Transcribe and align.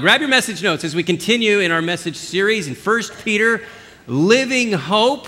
Grab 0.00 0.20
your 0.20 0.30
message 0.30 0.62
notes 0.62 0.84
as 0.84 0.94
we 0.94 1.02
continue 1.02 1.58
in 1.58 1.72
our 1.72 1.82
message 1.82 2.14
series 2.14 2.68
in 2.68 2.76
1 2.76 3.02
Peter, 3.24 3.64
Living 4.06 4.72
Hope. 4.72 5.26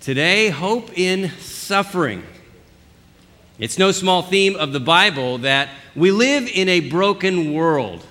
Today, 0.00 0.48
hope 0.48 0.96
in 0.96 1.32
suffering. 1.40 2.22
It's 3.58 3.80
no 3.80 3.90
small 3.90 4.22
theme 4.22 4.54
of 4.54 4.72
the 4.72 4.78
Bible 4.78 5.38
that 5.38 5.70
we 5.96 6.12
live 6.12 6.46
in 6.46 6.68
a 6.68 6.88
broken 6.88 7.52
world. 7.52 8.06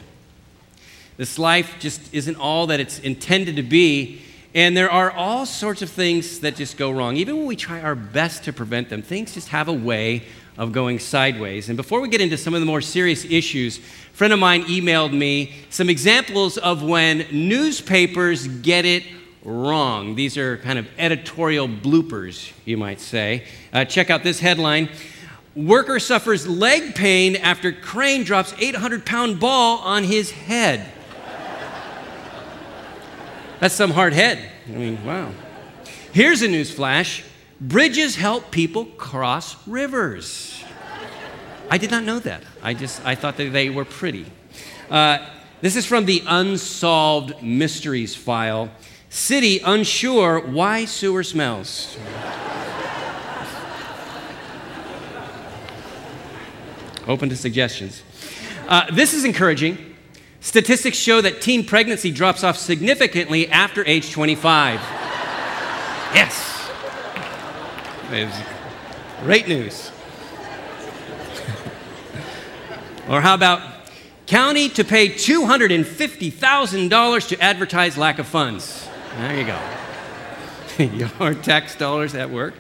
This 1.16 1.40
life 1.40 1.78
just 1.80 2.14
isn't 2.14 2.36
all 2.36 2.68
that 2.68 2.82
it's 2.82 3.00
intended 3.00 3.56
to 3.56 3.64
be, 3.64 4.22
and 4.54 4.76
there 4.76 4.92
are 4.92 5.12
all 5.12 5.46
sorts 5.46 5.82
of 5.82 5.90
things 5.90 6.42
that 6.42 6.58
just 6.58 6.76
go 6.76 6.92
wrong. 6.92 7.16
Even 7.16 7.38
when 7.38 7.46
we 7.46 7.56
try 7.56 7.80
our 7.80 7.96
best 7.96 8.44
to 8.44 8.52
prevent 8.52 8.90
them, 8.90 9.02
things 9.02 9.34
just 9.34 9.48
have 9.48 9.70
a 9.70 9.74
way 9.74 10.26
of 10.58 10.72
going 10.72 11.00
sideways. 11.00 11.70
And 11.70 11.78
before 11.78 12.02
we 12.02 12.08
get 12.08 12.22
into 12.22 12.38
some 12.38 12.54
of 12.54 12.60
the 12.60 12.66
more 12.66 12.82
serious 12.82 13.26
issues, 13.26 13.78
a 13.78 13.82
friend 14.14 14.34
of 14.34 14.40
mine 14.40 14.64
emailed 14.66 15.14
me 15.14 15.54
some 15.70 15.90
examples 15.90 16.58
of 16.58 16.82
when 16.82 17.26
newspapers 17.32 18.48
get 18.48 18.86
it 18.86 19.04
wrong. 19.44 20.16
These 20.16 20.38
are 20.38 20.58
kind 20.58 20.80
of 20.80 20.88
editorial 20.98 21.68
bloopers, 21.68 22.52
you 22.64 22.78
might 22.78 23.00
say. 23.00 23.46
Uh, 23.74 23.86
check 23.86 24.10
out 24.10 24.24
this 24.24 24.40
headline 24.40 24.90
Worker 25.56 26.00
suffers 26.00 26.46
leg 26.46 26.96
pain 26.96 27.38
after 27.38 27.72
crane 27.72 28.26
drops 28.26 28.54
800 28.60 29.06
pound 29.06 29.40
ball 29.40 29.78
on 29.80 30.04
his 30.04 30.30
head. 30.30 30.92
That's 33.62 33.74
some 33.74 33.92
hard 33.92 34.12
head. 34.12 34.52
I 34.68 34.72
mean, 34.72 35.04
wow. 35.06 35.32
Here's 36.12 36.42
a 36.42 36.50
news 36.50 36.72
flash 36.72 37.24
Bridges 37.60 38.16
help 38.16 38.52
people 38.52 38.86
cross 38.86 39.56
rivers. 39.68 40.64
I 41.70 41.78
did 41.78 41.90
not 41.90 42.04
know 42.04 42.20
that. 42.20 42.44
I 42.62 42.74
just 42.74 43.04
I 43.06 43.16
thought 43.16 43.38
that 43.38 43.54
they 43.54 43.70
were 43.70 43.86
pretty. 43.86 44.26
Uh, 44.90 45.20
this 45.62 45.76
is 45.76 45.86
from 45.86 46.06
the 46.06 46.22
Unsolved 46.28 47.42
Mysteries 47.42 48.16
file. 48.16 48.70
City 49.10 49.60
unsure 49.60 50.40
why 50.40 50.86
sewer 50.86 51.24
smells. 51.24 51.98
Open 57.08 57.30
to 57.30 57.36
suggestions. 57.38 58.04
Uh, 58.68 58.92
this 58.92 59.14
is 59.14 59.24
encouraging. 59.24 59.96
Statistics 60.42 60.98
show 60.98 61.22
that 61.22 61.42
teen 61.42 61.66
pregnancy 61.66 62.12
drops 62.12 62.44
off 62.44 62.58
significantly 62.58 63.48
after 63.48 63.86
age 63.86 64.12
25. 64.12 64.80
Yes. 66.14 66.45
Great 69.24 69.48
news. 69.48 69.90
or 73.10 73.22
how 73.22 73.34
about 73.34 73.62
county 74.28 74.70
to 74.70 74.84
pay 74.84 75.10
$250,000 75.10 77.28
to 77.30 77.42
advertise 77.42 77.98
lack 77.98 78.20
of 78.20 78.28
funds? 78.28 78.88
There 79.18 79.36
you 79.36 79.46
go. 79.46 79.60
Your 80.78 81.34
tax 81.34 81.76
dollars 81.76 82.14
at 82.16 82.30
work. 82.30 82.54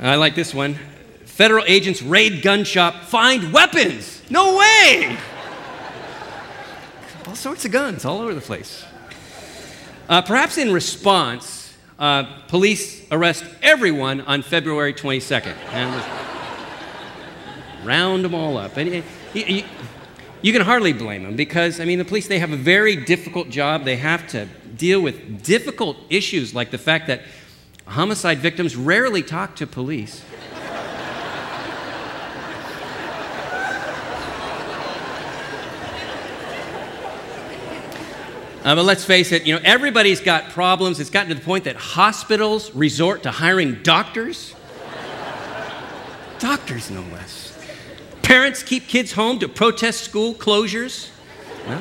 I 0.00 0.16
like 0.16 0.34
this 0.34 0.54
one. 0.54 0.78
Federal 1.24 1.64
agents 1.66 2.02
raid 2.02 2.42
gun 2.42 2.64
shop, 2.64 3.04
find 3.04 3.52
weapons. 3.52 4.22
No 4.30 4.58
way! 4.58 5.16
All 7.26 7.34
sorts 7.34 7.64
of 7.64 7.72
guns 7.72 8.04
all 8.04 8.20
over 8.20 8.34
the 8.34 8.40
place. 8.40 8.84
Uh, 10.08 10.22
perhaps 10.22 10.58
in 10.58 10.72
response, 10.72 11.57
uh, 11.98 12.24
police 12.48 13.06
arrest 13.10 13.44
everyone 13.62 14.20
on 14.22 14.42
February 14.42 14.94
22nd. 14.94 15.54
And 15.72 16.04
round 17.84 18.24
them 18.24 18.34
all 18.34 18.56
up. 18.56 18.76
And 18.76 19.02
you, 19.34 19.64
you 20.42 20.52
can 20.52 20.62
hardly 20.62 20.92
blame 20.92 21.24
them 21.24 21.36
because, 21.36 21.80
I 21.80 21.84
mean, 21.84 21.98
the 21.98 22.04
police, 22.04 22.28
they 22.28 22.38
have 22.38 22.52
a 22.52 22.56
very 22.56 22.96
difficult 22.96 23.50
job. 23.50 23.84
They 23.84 23.96
have 23.96 24.26
to 24.28 24.46
deal 24.76 25.00
with 25.00 25.42
difficult 25.42 25.96
issues 26.10 26.54
like 26.54 26.70
the 26.70 26.78
fact 26.78 27.08
that 27.08 27.22
homicide 27.86 28.38
victims 28.38 28.76
rarely 28.76 29.22
talk 29.22 29.56
to 29.56 29.66
police. 29.66 30.22
Uh, 38.68 38.74
but 38.74 38.84
let's 38.84 39.02
face 39.02 39.32
it, 39.32 39.46
you 39.46 39.54
know, 39.54 39.60
everybody's 39.64 40.20
got 40.20 40.50
problems. 40.50 41.00
It's 41.00 41.08
gotten 41.08 41.30
to 41.30 41.34
the 41.34 41.40
point 41.40 41.64
that 41.64 41.76
hospitals 41.76 42.70
resort 42.74 43.22
to 43.22 43.30
hiring 43.30 43.82
doctors. 43.82 44.54
doctors, 46.38 46.90
no 46.90 47.00
less. 47.10 47.58
Parents 48.20 48.62
keep 48.62 48.86
kids 48.86 49.12
home 49.12 49.38
to 49.38 49.48
protest 49.48 50.02
school 50.02 50.34
closures. 50.34 51.08
Well, 51.66 51.80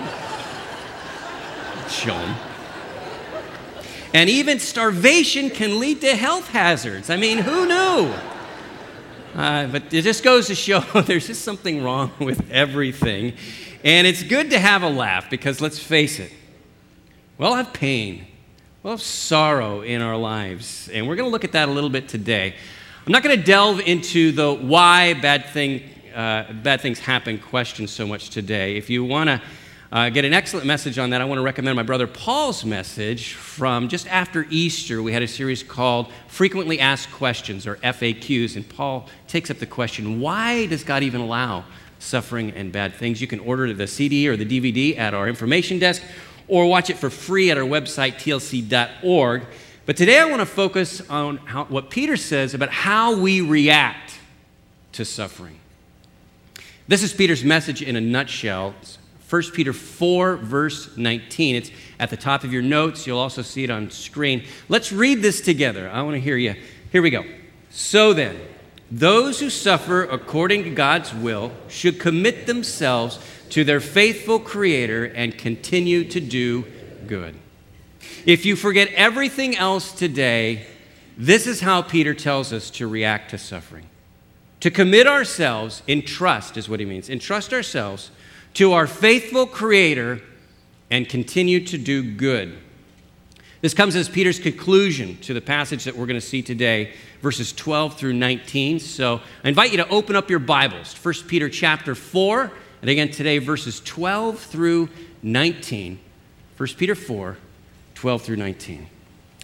show 1.89 2.17
them. 2.17 2.35
And 4.13 4.29
even 4.29 4.57
starvation 4.57 5.49
can 5.49 5.81
lead 5.81 5.99
to 5.99 6.15
health 6.15 6.47
hazards. 6.47 7.09
I 7.09 7.17
mean, 7.17 7.39
who 7.39 7.65
knew? 7.65 8.13
Uh, 9.35 9.67
but 9.67 9.93
it 9.93 10.03
just 10.03 10.23
goes 10.23 10.47
to 10.47 10.55
show 10.55 10.79
there's 11.05 11.27
just 11.27 11.41
something 11.41 11.83
wrong 11.83 12.13
with 12.17 12.49
everything. 12.49 13.33
And 13.83 14.07
it's 14.07 14.23
good 14.23 14.51
to 14.51 14.59
have 14.59 14.83
a 14.83 14.89
laugh 14.89 15.29
because 15.29 15.59
let's 15.59 15.79
face 15.79 16.17
it, 16.19 16.31
We'll 17.37 17.53
have 17.53 17.71
pain. 17.71 18.25
We'll 18.81 18.93
have 18.93 19.01
sorrow 19.01 19.81
in 19.81 20.01
our 20.01 20.17
lives. 20.17 20.89
And 20.91 21.07
we're 21.07 21.15
going 21.15 21.27
to 21.27 21.31
look 21.31 21.43
at 21.43 21.51
that 21.51 21.69
a 21.69 21.71
little 21.71 21.91
bit 21.91 22.09
today. 22.09 22.55
I'm 23.05 23.11
not 23.11 23.21
going 23.21 23.37
to 23.37 23.43
delve 23.43 23.79
into 23.79 24.31
the 24.31 24.55
why 24.55 25.13
bad, 25.13 25.45
thing, 25.45 25.83
uh, 26.15 26.51
bad 26.51 26.81
things 26.81 26.97
happen 26.97 27.37
question 27.37 27.85
so 27.85 28.07
much 28.07 28.31
today. 28.31 28.75
If 28.75 28.89
you 28.89 29.03
want 29.03 29.29
to 29.29 29.41
uh, 29.91 30.09
get 30.09 30.25
an 30.25 30.33
excellent 30.33 30.65
message 30.65 30.97
on 30.97 31.11
that, 31.11 31.21
I 31.21 31.25
want 31.25 31.37
to 31.37 31.43
recommend 31.43 31.75
my 31.75 31.83
brother 31.83 32.07
Paul's 32.07 32.65
message 32.65 33.33
from 33.33 33.87
just 33.87 34.07
after 34.07 34.47
Easter. 34.49 35.03
We 35.03 35.13
had 35.13 35.21
a 35.21 35.27
series 35.27 35.61
called 35.61 36.11
Frequently 36.27 36.79
Asked 36.79 37.11
Questions, 37.11 37.67
or 37.67 37.75
FAQs. 37.75 38.55
And 38.55 38.67
Paul 38.67 39.07
takes 39.27 39.51
up 39.51 39.59
the 39.59 39.67
question 39.67 40.19
why 40.19 40.65
does 40.65 40.83
God 40.83 41.03
even 41.03 41.21
allow 41.21 41.65
suffering 41.99 42.49
and 42.53 42.71
bad 42.71 42.95
things? 42.95 43.21
You 43.21 43.27
can 43.27 43.39
order 43.41 43.71
the 43.73 43.85
CD 43.85 44.27
or 44.27 44.35
the 44.35 44.45
DVD 44.45 44.97
at 44.97 45.13
our 45.13 45.27
information 45.27 45.77
desk 45.77 46.01
or 46.47 46.65
watch 46.65 46.89
it 46.89 46.97
for 46.97 47.09
free 47.09 47.51
at 47.51 47.57
our 47.57 47.63
website, 47.63 48.15
tlc.org. 48.15 49.43
But 49.85 49.97
today 49.97 50.19
I 50.19 50.25
want 50.25 50.41
to 50.41 50.45
focus 50.45 51.01
on 51.09 51.37
how, 51.37 51.65
what 51.65 51.89
Peter 51.89 52.17
says 52.17 52.53
about 52.53 52.69
how 52.69 53.17
we 53.17 53.41
react 53.41 54.19
to 54.93 55.05
suffering. 55.05 55.59
This 56.87 57.03
is 57.03 57.13
Peter's 57.13 57.43
message 57.43 57.81
in 57.81 57.95
a 57.95 58.01
nutshell. 58.01 58.73
It's 58.81 58.97
1 59.29 59.43
Peter 59.53 59.73
4, 59.73 60.37
verse 60.37 60.95
19. 60.95 61.55
It's 61.55 61.71
at 61.99 62.09
the 62.09 62.17
top 62.17 62.45
of 62.45 62.53
your 62.53 62.61
notes. 62.61 63.05
You'll 63.05 63.19
also 63.19 63.41
see 63.41 63.63
it 63.65 63.69
on 63.69 63.91
screen. 63.91 64.45
Let's 64.69 64.91
read 64.93 65.21
this 65.21 65.41
together. 65.41 65.89
I 65.89 66.01
want 66.01 66.15
to 66.15 66.21
hear 66.21 66.37
you. 66.37 66.55
Here 66.91 67.01
we 67.01 67.09
go. 67.09 67.25
So 67.69 68.13
then, 68.13 68.39
those 68.89 69.41
who 69.41 69.49
suffer 69.49 70.03
according 70.03 70.63
to 70.63 70.69
God's 70.69 71.13
will 71.13 71.51
should 71.67 71.99
commit 71.99 72.47
themselves 72.47 73.19
to 73.49 73.63
their 73.63 73.79
faithful 73.79 74.39
Creator 74.39 75.05
and 75.05 75.37
continue 75.37 76.03
to 76.05 76.19
do 76.19 76.65
good. 77.07 77.35
If 78.25 78.45
you 78.45 78.55
forget 78.55 78.89
everything 78.89 79.55
else 79.55 79.91
today, 79.91 80.67
this 81.17 81.47
is 81.47 81.61
how 81.61 81.81
Peter 81.81 82.13
tells 82.13 82.53
us 82.53 82.69
to 82.71 82.87
react 82.87 83.31
to 83.31 83.37
suffering. 83.37 83.87
To 84.61 84.71
commit 84.71 85.07
ourselves 85.07 85.83
in 85.87 86.01
trust, 86.01 86.57
is 86.57 86.67
what 86.67 86.79
he 86.79 86.85
means. 86.85 87.09
Entrust 87.09 87.53
ourselves 87.53 88.11
to 88.55 88.73
our 88.73 88.87
faithful 88.87 89.45
Creator 89.45 90.21
and 90.89 91.07
continue 91.07 91.65
to 91.65 91.77
do 91.77 92.03
good. 92.15 92.57
This 93.61 93.73
comes 93.73 93.95
as 93.95 94.07
Peter's 94.07 94.39
conclusion 94.39 95.17
to 95.21 95.33
the 95.33 95.41
passage 95.41 95.83
that 95.85 95.95
we're 95.95 96.05
going 96.05 96.19
to 96.19 96.25
see 96.25 96.41
today, 96.41 96.93
verses 97.21 97.51
12 97.53 97.97
through 97.97 98.13
19. 98.13 98.79
So 98.79 99.21
I 99.43 99.49
invite 99.49 99.71
you 99.71 99.77
to 99.77 99.89
open 99.89 100.15
up 100.15 100.29
your 100.29 100.39
Bibles. 100.39 100.93
1 100.93 101.13
Peter 101.27 101.49
chapter 101.49 101.95
4 101.95 102.51
and 102.87 102.93
again 102.93 103.09
today, 103.09 103.37
verses 103.39 103.81
12 103.81 104.39
through 104.39 104.87
19. 105.21 105.99
1 106.55 106.69
Peter 106.77 106.95
4, 106.95 107.37
12 107.95 108.21
through 108.21 108.37
19. 108.37 108.87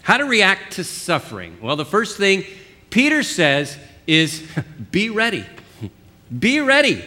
How 0.00 0.16
to 0.16 0.24
react 0.24 0.72
to 0.76 0.84
suffering? 0.84 1.58
Well, 1.60 1.76
the 1.76 1.84
first 1.84 2.16
thing 2.16 2.44
Peter 2.88 3.22
says 3.22 3.76
is 4.06 4.42
be 4.90 5.10
ready. 5.10 5.44
be 6.38 6.60
ready. 6.60 7.04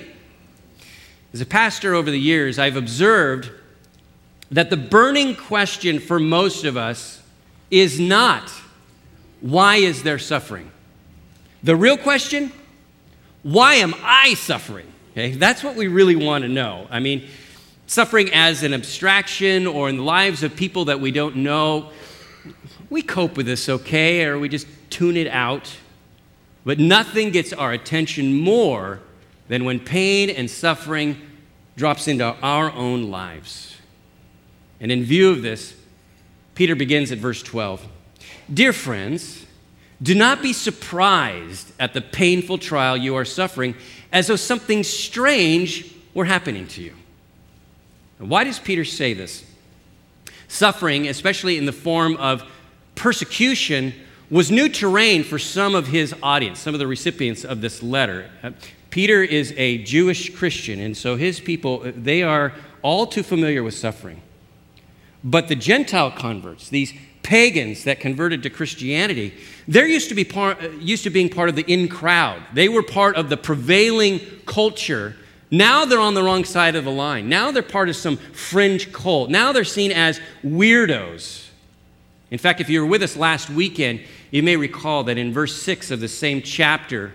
As 1.34 1.42
a 1.42 1.46
pastor 1.48 1.96
over 1.96 2.12
the 2.12 2.20
years, 2.20 2.60
I've 2.60 2.78
observed 2.78 3.50
that 4.52 4.70
the 4.70 4.78
burning 4.78 5.36
question 5.36 5.98
for 5.98 6.20
most 6.20 6.66
of 6.66 6.78
us 6.78 7.20
is 7.72 8.00
not 8.00 8.52
why 9.42 9.78
is 9.78 10.04
there 10.04 10.20
suffering? 10.20 10.70
The 11.64 11.76
real 11.76 11.98
question, 11.98 12.52
why 13.42 13.74
am 13.76 13.96
I 14.04 14.36
suffering? 14.36 14.94
Okay? 15.18 15.32
That's 15.32 15.64
what 15.64 15.76
we 15.76 15.88
really 15.88 16.16
want 16.16 16.44
to 16.44 16.48
know. 16.48 16.86
I 16.92 17.00
mean, 17.00 17.28
suffering 17.88 18.32
as 18.34 18.62
an 18.62 18.72
abstraction 18.72 19.66
or 19.66 19.90
in 19.90 19.98
the 19.98 20.04
lives 20.04 20.44
of 20.44 20.56
people 20.56 20.86
that 20.86 21.00
we 21.00 21.10
don't 21.10 21.38
know, 21.38 21.90
we 22.92 23.02
cope 23.02 23.36
with 23.36 23.48
this 23.48 23.68
okay, 23.68 24.26
or 24.26 24.38
we 24.38 24.48
just 24.48 24.68
tune 24.92 25.18
it 25.18 25.28
out. 25.28 25.76
But 26.66 26.78
nothing 26.78 27.32
gets 27.32 27.52
our 27.52 27.72
attention 27.72 28.32
more 28.36 29.00
than 29.48 29.66
when 29.66 29.80
pain 29.80 30.30
and 30.30 30.48
suffering 30.48 31.20
drops 31.76 32.08
into 32.08 32.36
our 32.44 32.72
own 32.74 33.10
lives. 33.10 33.76
And 34.80 34.92
in 34.92 35.04
view 35.04 35.32
of 35.32 35.42
this, 35.42 35.74
Peter 36.54 36.76
begins 36.76 37.12
at 37.12 37.18
verse 37.18 37.42
12 37.42 37.84
Dear 38.54 38.72
friends, 38.72 39.48
do 40.00 40.14
not 40.14 40.44
be 40.44 40.54
surprised 40.54 41.72
at 41.80 41.96
the 41.96 42.02
painful 42.02 42.60
trial 42.60 42.96
you 42.96 43.16
are 43.16 43.26
suffering 43.26 43.74
as 44.12 44.28
though 44.28 44.36
something 44.36 44.84
strange 44.84 45.94
were 46.14 46.26
happening 46.26 46.68
to 46.68 46.82
you. 46.82 46.94
Why 48.20 48.44
does 48.44 48.60
Peter 48.60 48.84
say 48.84 49.14
this? 49.14 49.46
Suffering, 50.48 51.08
especially 51.08 51.58
in 51.58 51.66
the 51.66 51.72
form 51.72 52.16
of 52.18 52.44
persecution, 52.96 53.94
was 54.30 54.52
new 54.52 54.70
terrain 54.70 55.24
for 55.24 55.40
some 55.40 55.76
of 55.76 55.88
his 55.88 56.14
audience, 56.24 56.60
some 56.60 56.74
of 56.74 56.80
the 56.80 56.88
recipients 56.88 57.46
of 57.46 57.62
this 57.62 57.84
letter. 57.84 58.30
Uh, 58.44 58.52
Peter 58.90 59.24
is 59.24 59.54
a 59.58 59.78
Jewish 59.84 60.36
Christian, 60.36 60.80
and 60.80 60.96
so 60.96 61.16
his 61.16 61.40
people, 61.40 61.80
they 61.96 62.24
are 62.24 62.54
all 62.82 63.08
too 63.08 63.24
familiar 63.24 63.64
with 63.64 63.74
suffering. 63.74 64.22
But 65.24 65.48
the 65.48 65.56
Gentile 65.56 66.12
converts, 66.12 66.70
these 66.70 66.94
pagans 67.24 67.84
that 67.84 68.00
converted 68.00 68.44
to 68.44 68.50
Christianity, 68.50 69.34
they're 69.68 69.88
used 69.88 70.10
to, 70.10 70.16
be 70.16 70.24
part, 70.24 70.64
uh, 70.64 70.70
used 70.80 71.04
to 71.04 71.10
being 71.10 71.30
part 71.30 71.50
of 71.50 71.56
the 71.56 71.64
in 71.72 71.88
crowd. 71.88 72.42
They 72.54 72.70
were 72.70 72.84
part 72.84 73.16
of 73.16 73.30
the 73.30 73.38
prevailing 73.38 74.20
culture. 74.46 75.16
Now 75.52 75.86
they're 75.86 76.00
on 76.00 76.14
the 76.14 76.24
wrong 76.24 76.46
side 76.46 76.76
of 76.76 76.86
the 76.86 76.92
line. 76.92 77.30
Now 77.30 77.52
they're 77.52 77.64
part 77.64 77.90
of 77.90 77.96
some 77.96 78.18
fringe 78.18 78.92
cult. 78.92 79.30
Now 79.30 79.52
they're 79.52 79.64
seen 79.64 79.92
as 79.92 80.20
weirdos. 80.44 81.48
In 82.30 82.38
fact, 82.38 82.60
if 82.60 82.70
you 82.70 82.82
were 82.82 82.88
with 82.88 83.04
us 83.04 83.16
last 83.16 83.50
weekend, 83.50 84.02
you 84.32 84.44
may 84.44 84.58
recall 84.58 85.06
that 85.06 85.18
in 85.18 85.32
verse 85.32 85.62
6 85.62 85.92
of 85.92 86.00
the 86.00 86.10
same 86.10 86.42
chapter, 86.42 87.14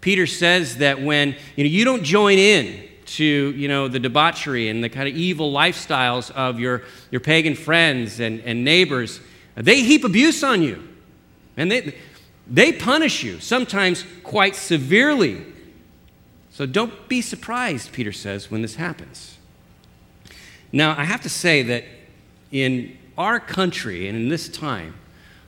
Peter 0.00 0.26
says 0.26 0.76
that 0.78 1.00
when 1.00 1.34
you, 1.56 1.64
know, 1.64 1.70
you 1.70 1.84
don't 1.84 2.04
join 2.04 2.38
in 2.38 2.88
to 3.06 3.24
you 3.24 3.68
know, 3.68 3.88
the 3.88 3.98
debauchery 3.98 4.68
and 4.68 4.82
the 4.82 4.88
kind 4.88 5.08
of 5.08 5.14
evil 5.14 5.52
lifestyles 5.52 6.30
of 6.30 6.60
your, 6.60 6.82
your 7.10 7.20
pagan 7.20 7.54
friends 7.54 8.20
and, 8.20 8.40
and 8.40 8.64
neighbors, 8.64 9.20
they 9.54 9.82
heap 9.82 10.04
abuse 10.04 10.42
on 10.42 10.62
you. 10.62 10.82
And 11.56 11.70
they, 11.70 11.96
they 12.46 12.72
punish 12.72 13.22
you, 13.22 13.40
sometimes 13.40 14.04
quite 14.22 14.56
severely. 14.56 15.44
So 16.50 16.66
don't 16.66 17.08
be 17.08 17.20
surprised, 17.20 17.92
Peter 17.92 18.12
says, 18.12 18.50
when 18.50 18.62
this 18.62 18.76
happens. 18.76 19.38
Now, 20.72 20.94
I 20.98 21.04
have 21.04 21.20
to 21.22 21.28
say 21.28 21.62
that 21.62 21.84
in 22.50 22.96
our 23.16 23.38
country 23.38 24.08
and 24.08 24.16
in 24.16 24.28
this 24.28 24.48
time, 24.48 24.94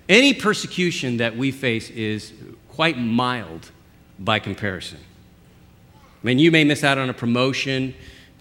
any 0.09 0.33
persecution 0.33 1.17
that 1.17 1.37
we 1.37 1.51
face 1.51 1.91
is 1.91 2.33
quite 2.69 2.97
mild 2.97 3.71
by 4.19 4.39
comparison. 4.39 4.99
I 6.23 6.27
mean, 6.27 6.39
you 6.39 6.51
may 6.51 6.63
miss 6.65 6.85
out 6.85 6.99
on 6.99 7.11
a 7.11 7.15
promotion, 7.15 7.95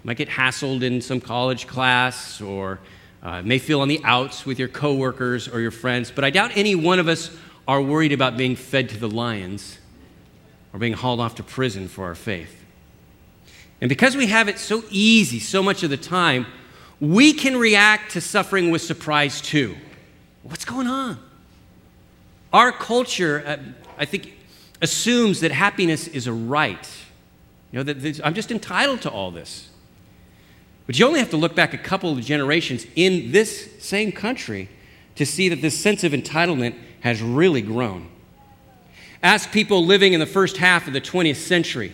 might 0.04 0.16
get 0.16 0.28
hassled 0.28 0.82
in 0.82 1.00
some 1.00 1.20
college 1.20 1.66
class, 1.66 2.40
or 2.40 2.78
uh, 3.26 3.42
may 3.42 3.58
feel 3.58 3.80
on 3.80 3.88
the 3.88 4.00
outs 4.04 4.46
with 4.46 4.56
your 4.56 4.68
coworkers 4.68 5.48
or 5.48 5.60
your 5.60 5.72
friends, 5.72 6.12
but 6.12 6.22
I 6.22 6.30
doubt 6.30 6.52
any 6.54 6.76
one 6.76 7.00
of 7.00 7.08
us 7.08 7.36
are 7.66 7.82
worried 7.82 8.12
about 8.12 8.36
being 8.36 8.54
fed 8.54 8.88
to 8.90 8.98
the 8.98 9.08
lions 9.08 9.78
or 10.72 10.78
being 10.78 10.92
hauled 10.92 11.18
off 11.18 11.34
to 11.34 11.42
prison 11.42 11.88
for 11.88 12.04
our 12.04 12.14
faith. 12.14 12.64
And 13.80 13.88
because 13.88 14.16
we 14.16 14.28
have 14.28 14.46
it 14.48 14.60
so 14.60 14.84
easy 14.90 15.40
so 15.40 15.60
much 15.60 15.82
of 15.82 15.90
the 15.90 15.96
time, 15.96 16.46
we 17.00 17.32
can 17.32 17.56
react 17.56 18.12
to 18.12 18.20
suffering 18.20 18.70
with 18.70 18.80
surprise 18.80 19.40
too. 19.40 19.76
What's 20.44 20.64
going 20.64 20.86
on? 20.86 21.18
Our 22.52 22.70
culture, 22.70 23.42
uh, 23.44 23.56
I 23.98 24.04
think, 24.04 24.34
assumes 24.80 25.40
that 25.40 25.50
happiness 25.50 26.06
is 26.06 26.28
a 26.28 26.32
right. 26.32 26.88
You 27.72 27.80
know, 27.80 27.92
that 27.92 28.20
I'm 28.24 28.34
just 28.34 28.52
entitled 28.52 29.02
to 29.02 29.10
all 29.10 29.32
this. 29.32 29.68
But 30.86 30.98
you 30.98 31.06
only 31.06 31.18
have 31.18 31.30
to 31.30 31.36
look 31.36 31.54
back 31.54 31.74
a 31.74 31.78
couple 31.78 32.12
of 32.12 32.24
generations 32.24 32.86
in 32.94 33.32
this 33.32 33.68
same 33.80 34.12
country 34.12 34.68
to 35.16 35.26
see 35.26 35.48
that 35.48 35.60
this 35.60 35.78
sense 35.78 36.04
of 36.04 36.12
entitlement 36.12 36.76
has 37.00 37.20
really 37.20 37.62
grown. 37.62 38.08
Ask 39.22 39.50
people 39.50 39.84
living 39.84 40.12
in 40.12 40.20
the 40.20 40.26
first 40.26 40.58
half 40.58 40.86
of 40.86 40.92
the 40.92 41.00
20th 41.00 41.36
century 41.36 41.92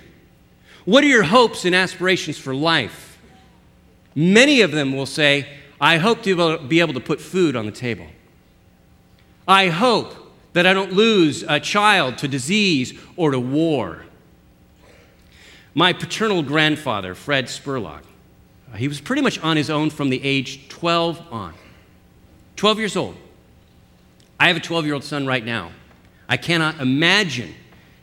what 0.84 1.04
are 1.04 1.08
your 1.08 1.22
hopes 1.22 1.64
and 1.64 1.76
aspirations 1.76 2.38
for 2.38 2.54
life? 2.54 3.18
Many 4.16 4.62
of 4.62 4.72
them 4.72 4.96
will 4.96 5.06
say, 5.06 5.48
I 5.80 5.98
hope 5.98 6.22
to 6.24 6.58
be 6.58 6.80
able 6.80 6.94
to 6.94 7.00
put 7.00 7.20
food 7.20 7.54
on 7.54 7.66
the 7.66 7.72
table. 7.72 8.06
I 9.46 9.68
hope 9.68 10.14
that 10.54 10.66
I 10.66 10.72
don't 10.72 10.92
lose 10.92 11.44
a 11.44 11.60
child 11.60 12.18
to 12.18 12.28
disease 12.28 12.98
or 13.16 13.30
to 13.30 13.38
war. 13.38 14.04
My 15.72 15.92
paternal 15.92 16.42
grandfather, 16.42 17.14
Fred 17.14 17.46
Spurlock, 17.46 18.02
Uh, 18.72 18.76
he 18.76 18.88
was 18.88 19.00
pretty 19.00 19.22
much 19.22 19.38
on 19.40 19.56
his 19.56 19.70
own 19.70 19.90
from 19.90 20.08
the 20.08 20.22
age 20.24 20.68
12 20.68 21.20
on. 21.30 21.54
12 22.56 22.78
years 22.78 22.96
old. 22.96 23.16
I 24.40 24.48
have 24.48 24.56
a 24.56 24.60
12 24.60 24.84
year 24.84 24.94
old 24.94 25.04
son 25.04 25.26
right 25.26 25.44
now. 25.44 25.72
I 26.28 26.36
cannot 26.36 26.80
imagine 26.80 27.54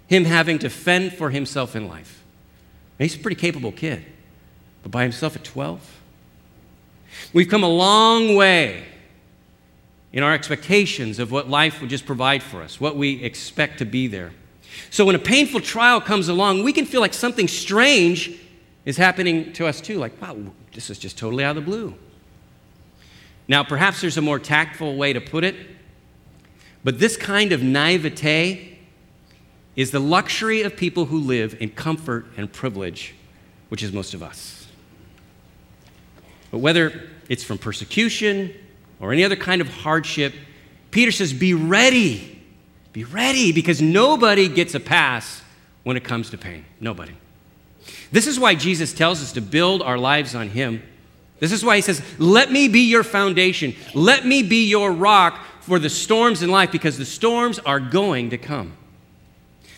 him 0.07 0.25
having 0.25 0.59
to 0.59 0.69
fend 0.69 1.13
for 1.13 1.29
himself 1.29 1.75
in 1.75 1.87
life. 1.87 2.23
he's 2.97 3.15
a 3.15 3.19
pretty 3.19 3.39
capable 3.39 3.71
kid, 3.71 4.05
but 4.83 4.91
by 4.91 5.03
himself 5.03 5.35
at 5.35 5.43
12? 5.43 6.01
We've 7.33 7.49
come 7.49 7.63
a 7.63 7.69
long 7.69 8.35
way 8.35 8.85
in 10.11 10.23
our 10.23 10.33
expectations 10.33 11.19
of 11.19 11.31
what 11.31 11.49
life 11.49 11.81
would 11.81 11.89
just 11.89 12.05
provide 12.05 12.41
for 12.41 12.61
us, 12.61 12.79
what 12.79 12.95
we 12.95 13.23
expect 13.23 13.79
to 13.79 13.85
be 13.85 14.07
there. 14.07 14.31
So 14.89 15.05
when 15.05 15.15
a 15.15 15.19
painful 15.19 15.61
trial 15.61 16.01
comes 16.01 16.27
along, 16.27 16.63
we 16.63 16.73
can 16.73 16.85
feel 16.85 17.01
like 17.01 17.13
something 17.13 17.47
strange 17.47 18.31
is 18.85 18.97
happening 18.97 19.53
to 19.53 19.67
us 19.67 19.81
too. 19.81 19.97
Like, 19.97 20.21
wow, 20.21 20.37
this 20.73 20.89
is 20.89 20.97
just 20.99 21.17
totally 21.17 21.43
out 21.43 21.57
of 21.57 21.63
the 21.63 21.69
blue. 21.69 21.95
Now, 23.47 23.63
perhaps 23.63 24.01
there's 24.01 24.17
a 24.17 24.21
more 24.21 24.39
tactful 24.39 24.95
way 24.95 25.13
to 25.13 25.21
put 25.21 25.43
it, 25.43 25.55
but 26.83 26.99
this 26.99 27.17
kind 27.17 27.51
of 27.51 27.63
naivete 27.63 28.77
is 29.75 29.91
the 29.91 29.99
luxury 29.99 30.61
of 30.61 30.75
people 30.75 31.05
who 31.05 31.19
live 31.19 31.57
in 31.59 31.69
comfort 31.69 32.25
and 32.37 32.51
privilege, 32.51 33.15
which 33.69 33.81
is 33.81 33.91
most 33.91 34.13
of 34.13 34.21
us. 34.21 34.67
But 36.51 36.59
whether 36.59 37.09
it's 37.27 37.43
from 37.43 37.57
persecution 37.57 38.53
or 38.99 39.13
any 39.13 39.23
other 39.23 39.35
kind 39.35 39.61
of 39.61 39.67
hardship, 39.67 40.33
Peter 40.91 41.11
says, 41.11 41.31
be 41.33 41.53
ready. 41.53 42.41
Be 42.91 43.03
ready 43.03 43.51
because 43.51 43.81
nobody 43.81 44.47
gets 44.49 44.73
a 44.75 44.79
pass 44.79 45.41
when 45.83 45.95
it 45.95 46.03
comes 46.03 46.31
to 46.31 46.37
pain. 46.37 46.65
Nobody. 46.79 47.13
This 48.11 48.27
is 48.27 48.39
why 48.39 48.55
Jesus 48.55 48.93
tells 48.93 49.21
us 49.21 49.33
to 49.33 49.41
build 49.41 49.81
our 49.81 49.97
lives 49.97 50.35
on 50.35 50.49
Him. 50.49 50.81
This 51.39 51.51
is 51.51 51.63
why 51.63 51.75
He 51.75 51.81
says, 51.81 52.01
Let 52.17 52.51
me 52.51 52.67
be 52.67 52.81
your 52.89 53.03
foundation. 53.03 53.75
Let 53.93 54.25
me 54.25 54.43
be 54.43 54.67
your 54.67 54.91
rock 54.91 55.39
for 55.61 55.79
the 55.79 55.89
storms 55.89 56.41
in 56.41 56.49
life 56.49 56.71
because 56.71 56.97
the 56.97 57.05
storms 57.05 57.59
are 57.59 57.79
going 57.79 58.31
to 58.31 58.37
come. 58.37 58.73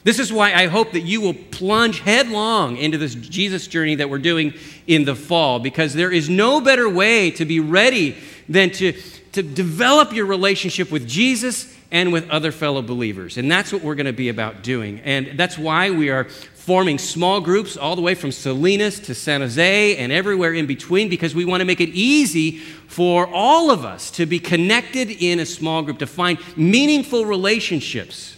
This 0.04 0.18
is 0.18 0.34
why 0.34 0.54
I 0.54 0.66
hope 0.68 0.94
that 0.94 1.02
you 1.02 1.22
will 1.22 1.36
plunge 1.36 2.00
headlong 2.00 2.78
into 2.78 2.98
this 2.98 3.14
Jesus 3.14 3.68
journey 3.68 3.96
that 3.96 4.10
we're 4.10 4.18
doing 4.18 4.54
in 4.88 5.06
the 5.06 5.16
fall 5.16 5.60
because 5.60 5.94
there 5.94 6.12
is 6.12 6.28
no 6.28 6.60
better 6.60 6.90
way 6.90 7.30
to 7.32 7.46
be 7.46 7.60
ready 7.60 8.18
than 8.50 8.72
to, 8.72 8.94
to 9.34 9.44
develop 9.44 10.14
your 10.14 10.26
relationship 10.26 10.92
with 10.92 11.08
Jesus 11.08 11.71
and 11.92 12.14
with 12.14 12.30
other 12.30 12.52
fellow 12.52 12.82
believers. 12.82 13.38
And 13.38 13.52
that's 13.52 13.74
what 13.74 13.84
we're 13.84 13.96
going 13.96 14.06
to 14.06 14.14
be 14.14 14.30
about 14.30 14.64
doing. 14.64 15.02
And 15.02 15.38
that's 15.38 15.58
why 15.58 15.92
we 15.92 16.10
are 16.10 16.24
forming 16.26 16.98
small 16.98 17.42
groups 17.42 17.76
all 17.76 17.96
the 17.96 18.02
way 18.02 18.16
from 18.16 18.32
Salinas 18.32 19.00
to 19.02 19.16
San 19.16 19.42
Jose 19.42 19.98
and 19.98 20.12
everywhere 20.12 20.54
in 20.54 20.68
between 20.68 21.10
because 21.10 21.36
we 21.36 21.44
want 21.44 21.60
to 21.60 21.66
make 21.66 21.82
it 21.82 21.90
easy 21.90 22.60
for 22.60 23.28
all 23.28 23.72
of 23.72 23.84
us 23.84 24.12
to 24.12 24.26
be 24.26 24.40
connected 24.40 25.10
in 25.10 25.40
a 25.40 25.46
small 25.46 25.82
group, 25.82 26.00
to 26.00 26.08
find 26.08 26.38
meaningful 26.56 27.26
relationships. 27.26 28.38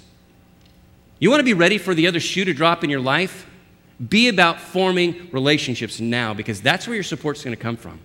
You 1.20 1.30
want 1.30 1.42
to 1.42 1.46
be 1.46 1.54
ready 1.54 1.78
for 1.78 1.94
the 1.94 2.08
other 2.08 2.20
shoe 2.20 2.46
to 2.46 2.54
drop 2.54 2.84
in 2.84 2.90
your 2.90 3.02
life? 3.02 3.50
Be 4.10 4.30
about 4.30 4.60
forming 4.60 5.30
relationships 5.32 6.00
now 6.00 6.34
because 6.34 6.60
that's 6.62 6.88
where 6.88 6.96
your 6.96 7.04
support's 7.04 7.44
going 7.44 7.56
to 7.56 7.62
come 7.62 7.78
from. 7.78 8.00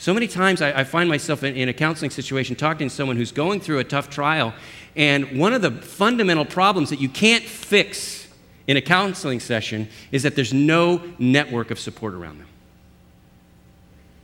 So 0.00 0.14
many 0.14 0.28
times 0.28 0.62
I, 0.62 0.80
I 0.80 0.84
find 0.84 1.10
myself 1.10 1.44
in, 1.44 1.54
in 1.56 1.68
a 1.68 1.74
counseling 1.74 2.10
situation 2.10 2.56
talking 2.56 2.88
to 2.88 2.94
someone 2.94 3.18
who's 3.18 3.32
going 3.32 3.60
through 3.60 3.80
a 3.80 3.84
tough 3.84 4.08
trial, 4.08 4.54
and 4.96 5.38
one 5.38 5.52
of 5.52 5.60
the 5.60 5.70
fundamental 5.70 6.46
problems 6.46 6.88
that 6.88 7.00
you 7.00 7.08
can't 7.10 7.44
fix 7.44 8.26
in 8.66 8.78
a 8.78 8.80
counseling 8.80 9.40
session 9.40 9.90
is 10.10 10.22
that 10.22 10.36
there's 10.36 10.54
no 10.54 11.02
network 11.18 11.70
of 11.70 11.78
support 11.78 12.14
around 12.14 12.38
them. 12.38 12.46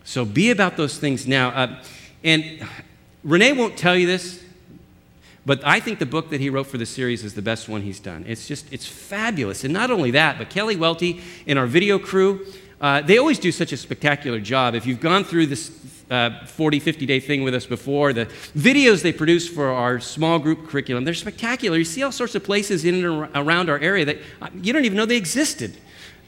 So 0.05 0.25
be 0.25 0.51
about 0.51 0.79
those 0.79 0.97
things 0.97 1.27
now. 1.27 1.51
Uh, 1.51 1.83
and 2.25 2.67
Rene 3.23 3.53
won't 3.53 3.77
tell 3.77 3.95
you 3.95 4.07
this, 4.07 4.43
but 5.45 5.61
I 5.63 5.81
think 5.81 5.99
the 5.99 6.07
book 6.07 6.31
that 6.31 6.41
he 6.41 6.49
wrote 6.49 6.69
for 6.69 6.79
the 6.79 6.87
series 6.87 7.23
is 7.23 7.35
the 7.35 7.43
best 7.43 7.69
one 7.69 7.83
he's 7.83 8.01
done. 8.01 8.25
It's 8.27 8.49
just, 8.49 8.73
it's 8.73 8.87
fabulous. 8.87 9.63
And 9.63 9.75
not 9.75 9.91
only 9.91 10.13
that, 10.13 10.39
but 10.39 10.49
Kelly 10.49 10.77
Welty 10.77 11.21
and 11.47 11.59
our 11.59 11.67
video 11.67 11.99
crew, 11.99 12.47
uh, 12.81 13.03
they 13.03 13.19
always 13.19 13.39
do 13.39 13.51
such 13.53 13.73
a 13.73 13.77
spectacular 13.77 14.41
job. 14.41 14.75
If 14.75 14.87
you've 14.87 15.01
gone 15.01 15.25
through 15.25 15.47
this 15.47 15.71
uh, 16.11 16.45
40, 16.47 16.79
50 16.79 17.07
day 17.07 17.21
thing 17.21 17.43
with 17.43 17.55
us 17.55 17.67
before. 17.67 18.13
The 18.13 18.27
videos 18.57 19.03
they 19.03 19.13
produce 19.13 19.49
for 19.49 19.69
our 19.69 19.99
small 19.99 20.39
group 20.39 20.69
curriculum, 20.69 21.05
they're 21.05 21.15
spectacular. 21.15 21.79
You 21.79 21.85
see 21.85 22.03
all 22.03 22.13
sorts 22.13 22.35
of 22.35 22.45
places 22.45 22.85
in 22.85 23.05
and 23.05 23.29
around 23.35 23.69
our 23.69 23.79
area 23.79 24.05
that 24.05 24.19
uh, 24.41 24.49
you 24.55 24.73
don't 24.73 24.85
even 24.85 24.97
know 24.97 25.07
they 25.07 25.17
existed. 25.17 25.77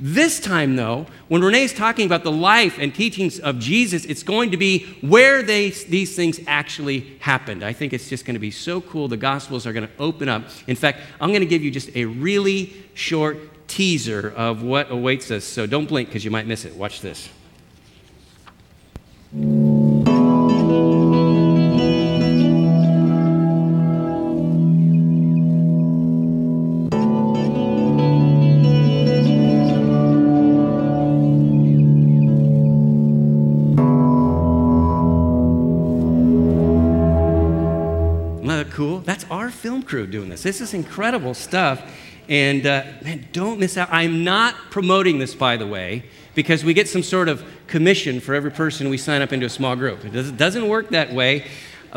This 0.00 0.38
time, 0.38 0.76
though, 0.76 1.06
when 1.26 1.42
Rene's 1.42 1.72
talking 1.72 2.06
about 2.06 2.22
the 2.22 2.30
life 2.30 2.78
and 2.78 2.94
teachings 2.94 3.40
of 3.40 3.58
Jesus, 3.58 4.04
it's 4.04 4.22
going 4.22 4.52
to 4.52 4.56
be 4.56 4.84
where 5.00 5.42
they, 5.42 5.70
these 5.70 6.14
things 6.14 6.38
actually 6.46 7.16
happened. 7.18 7.64
I 7.64 7.72
think 7.72 7.92
it's 7.92 8.08
just 8.08 8.24
going 8.24 8.34
to 8.34 8.40
be 8.40 8.52
so 8.52 8.80
cool. 8.80 9.08
The 9.08 9.16
Gospels 9.16 9.66
are 9.66 9.72
going 9.72 9.88
to 9.88 9.92
open 9.98 10.28
up. 10.28 10.44
In 10.68 10.76
fact, 10.76 11.00
I'm 11.20 11.30
going 11.30 11.40
to 11.40 11.46
give 11.46 11.64
you 11.64 11.72
just 11.72 11.94
a 11.96 12.04
really 12.04 12.72
short 12.94 13.38
teaser 13.68 14.32
of 14.36 14.62
what 14.62 14.90
awaits 14.90 15.30
us. 15.30 15.44
So 15.44 15.66
don't 15.66 15.88
blink 15.88 16.08
because 16.08 16.24
you 16.24 16.30
might 16.30 16.46
miss 16.46 16.64
it. 16.64 16.74
Watch 16.74 17.00
this. 17.00 17.28
Cool? 38.70 39.00
That's 39.00 39.24
our 39.28 39.50
film 39.50 39.82
crew 39.82 40.06
doing 40.06 40.28
this. 40.28 40.44
This 40.44 40.60
is 40.60 40.72
incredible 40.72 41.34
stuff. 41.34 41.82
And 42.28 42.66
uh, 42.66 42.84
man, 43.02 43.26
don't 43.32 43.58
miss 43.58 43.76
out. 43.76 43.88
I'm 43.90 44.22
not 44.24 44.54
promoting 44.70 45.18
this, 45.18 45.34
by 45.34 45.56
the 45.56 45.66
way, 45.66 46.04
because 46.34 46.62
we 46.64 46.74
get 46.74 46.88
some 46.88 47.02
sort 47.02 47.28
of 47.28 47.42
commission 47.66 48.20
for 48.20 48.34
every 48.34 48.50
person 48.50 48.90
we 48.90 48.98
sign 48.98 49.22
up 49.22 49.32
into 49.32 49.46
a 49.46 49.50
small 49.50 49.76
group. 49.76 50.04
It 50.04 50.36
doesn't 50.36 50.68
work 50.68 50.90
that 50.90 51.12
way. 51.12 51.46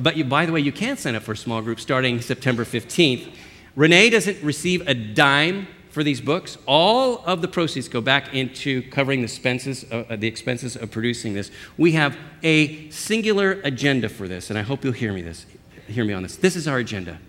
But 0.01 0.15
you, 0.15 0.23
by 0.23 0.45
the 0.45 0.51
way, 0.51 0.61
you 0.61 0.71
can 0.71 0.97
sign 0.97 1.15
up 1.15 1.23
for 1.23 1.33
a 1.33 1.37
small 1.37 1.61
group 1.61 1.79
starting 1.79 2.21
September 2.21 2.63
15th. 2.63 3.33
Rene 3.75 4.09
doesn't 4.09 4.41
receive 4.41 4.87
a 4.87 4.93
dime 4.93 5.67
for 5.89 6.03
these 6.03 6.21
books. 6.21 6.57
All 6.65 7.23
of 7.25 7.41
the 7.41 7.47
proceeds 7.47 7.89
go 7.89 7.99
back 7.99 8.33
into 8.33 8.81
covering 8.89 9.19
the 9.19 9.25
expenses, 9.25 9.85
uh, 9.91 10.15
the 10.17 10.27
expenses 10.27 10.77
of 10.77 10.91
producing 10.91 11.33
this. 11.33 11.51
We 11.77 11.91
have 11.93 12.17
a 12.43 12.89
singular 12.89 13.59
agenda 13.63 14.07
for 14.07 14.27
this, 14.27 14.49
and 14.49 14.57
I 14.57 14.61
hope 14.61 14.83
you'll 14.83 14.93
hear 14.93 15.11
me 15.11 15.21
this. 15.21 15.45
Hear 15.87 16.05
me 16.05 16.13
on 16.13 16.23
this. 16.23 16.37
This 16.37 16.55
is 16.55 16.67
our 16.67 16.77
agenda. 16.77 17.19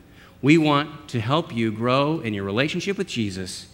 We 0.42 0.58
want 0.58 1.08
to 1.10 1.20
help 1.20 1.54
you 1.54 1.70
grow 1.70 2.20
in 2.20 2.34
your 2.34 2.44
relationship 2.44 2.98
with 2.98 3.06
Jesus 3.06 3.68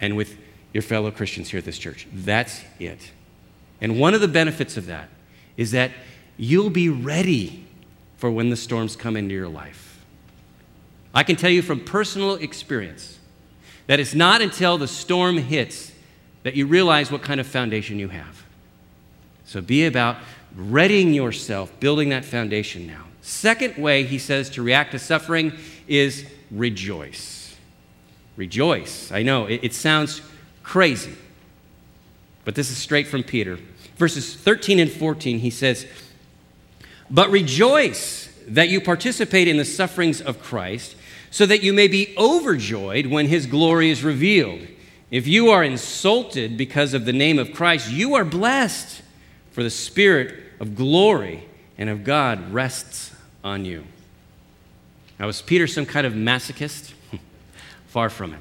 and 0.00 0.16
with 0.16 0.38
your 0.72 0.82
fellow 0.82 1.10
Christians 1.10 1.50
here 1.50 1.58
at 1.58 1.64
this 1.64 1.78
church. 1.78 2.06
That's 2.12 2.62
it. 2.78 3.10
And 3.80 3.98
one 3.98 4.14
of 4.14 4.20
the 4.20 4.28
benefits 4.28 4.76
of 4.76 4.86
that 4.86 5.08
is 5.56 5.72
that 5.72 5.90
you'll 6.36 6.70
be 6.70 6.88
ready 6.88 7.66
for 8.16 8.30
when 8.30 8.50
the 8.50 8.56
storms 8.56 8.96
come 8.96 9.16
into 9.16 9.34
your 9.34 9.48
life. 9.48 10.00
I 11.12 11.22
can 11.22 11.36
tell 11.36 11.50
you 11.50 11.62
from 11.62 11.80
personal 11.80 12.34
experience 12.36 13.18
that 13.86 14.00
it's 14.00 14.14
not 14.14 14.40
until 14.40 14.78
the 14.78 14.88
storm 14.88 15.38
hits 15.38 15.92
that 16.42 16.54
you 16.54 16.66
realize 16.66 17.10
what 17.10 17.22
kind 17.22 17.40
of 17.40 17.46
foundation 17.46 17.98
you 17.98 18.08
have. 18.08 18.44
So 19.44 19.60
be 19.60 19.86
about 19.86 20.16
readying 20.56 21.12
yourself, 21.12 21.72
building 21.80 22.08
that 22.10 22.24
foundation 22.24 22.86
now. 22.86 23.04
Second 23.20 23.76
way 23.76 24.04
he 24.04 24.18
says 24.18 24.50
to 24.50 24.62
react 24.62 24.92
to 24.92 24.98
suffering 24.98 25.52
is 25.86 26.26
rejoice. 26.50 27.56
Rejoice. 28.36 29.12
I 29.12 29.22
know 29.22 29.46
it, 29.46 29.60
it 29.62 29.74
sounds 29.74 30.22
crazy, 30.62 31.14
but 32.44 32.54
this 32.54 32.70
is 32.70 32.76
straight 32.76 33.06
from 33.06 33.22
Peter. 33.22 33.58
Verses 33.96 34.34
13 34.34 34.78
and 34.78 34.90
14, 34.90 35.38
he 35.38 35.50
says, 35.50 35.86
But 37.10 37.30
rejoice 37.30 38.28
that 38.48 38.68
you 38.68 38.80
participate 38.80 39.48
in 39.48 39.56
the 39.56 39.64
sufferings 39.64 40.20
of 40.20 40.42
Christ, 40.42 40.96
so 41.30 41.46
that 41.46 41.62
you 41.62 41.72
may 41.72 41.88
be 41.88 42.14
overjoyed 42.16 43.06
when 43.06 43.26
his 43.26 43.46
glory 43.46 43.90
is 43.90 44.04
revealed. 44.04 44.66
If 45.10 45.26
you 45.26 45.50
are 45.50 45.64
insulted 45.64 46.56
because 46.56 46.94
of 46.94 47.04
the 47.04 47.12
name 47.12 47.38
of 47.38 47.52
Christ, 47.52 47.90
you 47.90 48.14
are 48.14 48.24
blessed, 48.24 49.02
for 49.50 49.62
the 49.62 49.70
Spirit 49.70 50.34
of 50.60 50.74
glory 50.74 51.44
and 51.78 51.88
of 51.88 52.04
God 52.04 52.52
rests 52.52 53.14
on 53.42 53.64
you. 53.64 53.84
Now, 55.18 55.26
was 55.26 55.42
Peter 55.42 55.66
some 55.66 55.86
kind 55.86 56.06
of 56.06 56.12
masochist? 56.12 56.92
Far 57.86 58.10
from 58.10 58.34
it. 58.34 58.40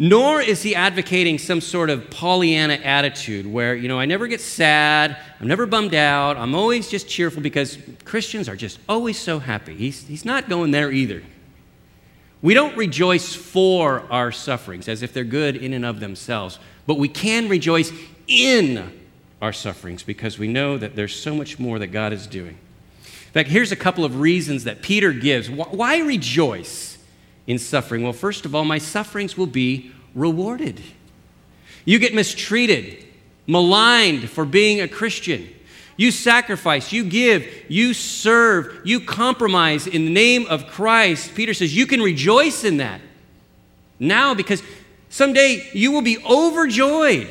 Nor 0.00 0.40
is 0.40 0.62
he 0.62 0.76
advocating 0.76 1.38
some 1.38 1.60
sort 1.60 1.90
of 1.90 2.08
Pollyanna 2.08 2.74
attitude 2.74 3.46
where, 3.46 3.74
you 3.74 3.88
know, 3.88 3.98
I 3.98 4.04
never 4.04 4.28
get 4.28 4.40
sad, 4.40 5.16
I'm 5.40 5.48
never 5.48 5.66
bummed 5.66 5.94
out, 5.94 6.36
I'm 6.36 6.54
always 6.54 6.88
just 6.88 7.08
cheerful 7.08 7.42
because 7.42 7.76
Christians 8.04 8.48
are 8.48 8.54
just 8.54 8.78
always 8.88 9.18
so 9.18 9.40
happy. 9.40 9.74
He's, 9.74 10.06
he's 10.06 10.24
not 10.24 10.48
going 10.48 10.70
there 10.70 10.92
either. 10.92 11.24
We 12.40 12.54
don't 12.54 12.76
rejoice 12.76 13.34
for 13.34 14.04
our 14.08 14.30
sufferings 14.30 14.86
as 14.86 15.02
if 15.02 15.12
they're 15.12 15.24
good 15.24 15.56
in 15.56 15.72
and 15.72 15.84
of 15.84 15.98
themselves, 15.98 16.60
but 16.86 16.94
we 16.94 17.08
can 17.08 17.48
rejoice 17.48 17.92
in 18.28 19.00
our 19.42 19.52
sufferings 19.52 20.04
because 20.04 20.38
we 20.38 20.46
know 20.46 20.78
that 20.78 20.94
there's 20.94 21.14
so 21.14 21.34
much 21.34 21.58
more 21.58 21.80
that 21.80 21.88
God 21.88 22.12
is 22.12 22.28
doing. 22.28 22.56
In 23.28 23.32
fact, 23.32 23.50
here's 23.50 23.72
a 23.72 23.76
couple 23.76 24.06
of 24.06 24.20
reasons 24.20 24.64
that 24.64 24.80
Peter 24.80 25.12
gives. 25.12 25.50
Why 25.50 25.98
rejoice 25.98 26.96
in 27.46 27.58
suffering? 27.58 28.02
Well, 28.02 28.14
first 28.14 28.46
of 28.46 28.54
all, 28.54 28.64
my 28.64 28.78
sufferings 28.78 29.36
will 29.36 29.46
be 29.46 29.92
rewarded. 30.14 30.80
You 31.84 31.98
get 31.98 32.14
mistreated, 32.14 33.04
maligned 33.46 34.30
for 34.30 34.46
being 34.46 34.80
a 34.80 34.88
Christian. 34.88 35.46
You 35.98 36.10
sacrifice, 36.10 36.90
you 36.90 37.04
give, 37.04 37.46
you 37.68 37.92
serve, 37.92 38.80
you 38.84 39.00
compromise 39.00 39.86
in 39.86 40.06
the 40.06 40.10
name 40.10 40.46
of 40.46 40.68
Christ. 40.68 41.34
Peter 41.34 41.52
says 41.52 41.76
you 41.76 41.86
can 41.86 42.00
rejoice 42.00 42.64
in 42.64 42.78
that 42.78 43.02
now 43.98 44.32
because 44.32 44.62
someday 45.10 45.68
you 45.74 45.92
will 45.92 46.02
be 46.02 46.18
overjoyed 46.24 47.28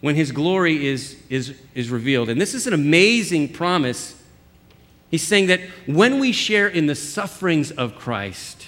when 0.00 0.14
his 0.14 0.30
glory 0.30 0.86
is, 0.86 1.16
is, 1.30 1.54
is 1.74 1.88
revealed. 1.88 2.28
And 2.28 2.38
this 2.38 2.52
is 2.52 2.66
an 2.66 2.74
amazing 2.74 3.52
promise 3.52 4.15
He's 5.10 5.22
saying 5.22 5.46
that 5.46 5.60
when 5.86 6.18
we 6.18 6.32
share 6.32 6.68
in 6.68 6.86
the 6.86 6.94
sufferings 6.94 7.70
of 7.70 7.96
Christ, 7.96 8.66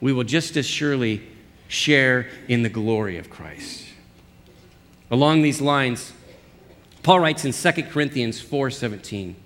we 0.00 0.12
will 0.12 0.24
just 0.24 0.56
as 0.56 0.66
surely 0.66 1.22
share 1.68 2.28
in 2.48 2.62
the 2.62 2.68
glory 2.68 3.18
of 3.18 3.28
Christ. 3.28 3.84
Along 5.10 5.42
these 5.42 5.60
lines, 5.60 6.12
Paul 7.02 7.20
writes 7.20 7.44
in 7.44 7.52
2 7.52 7.90
Corinthians 7.90 8.40
4:17, 8.40 9.36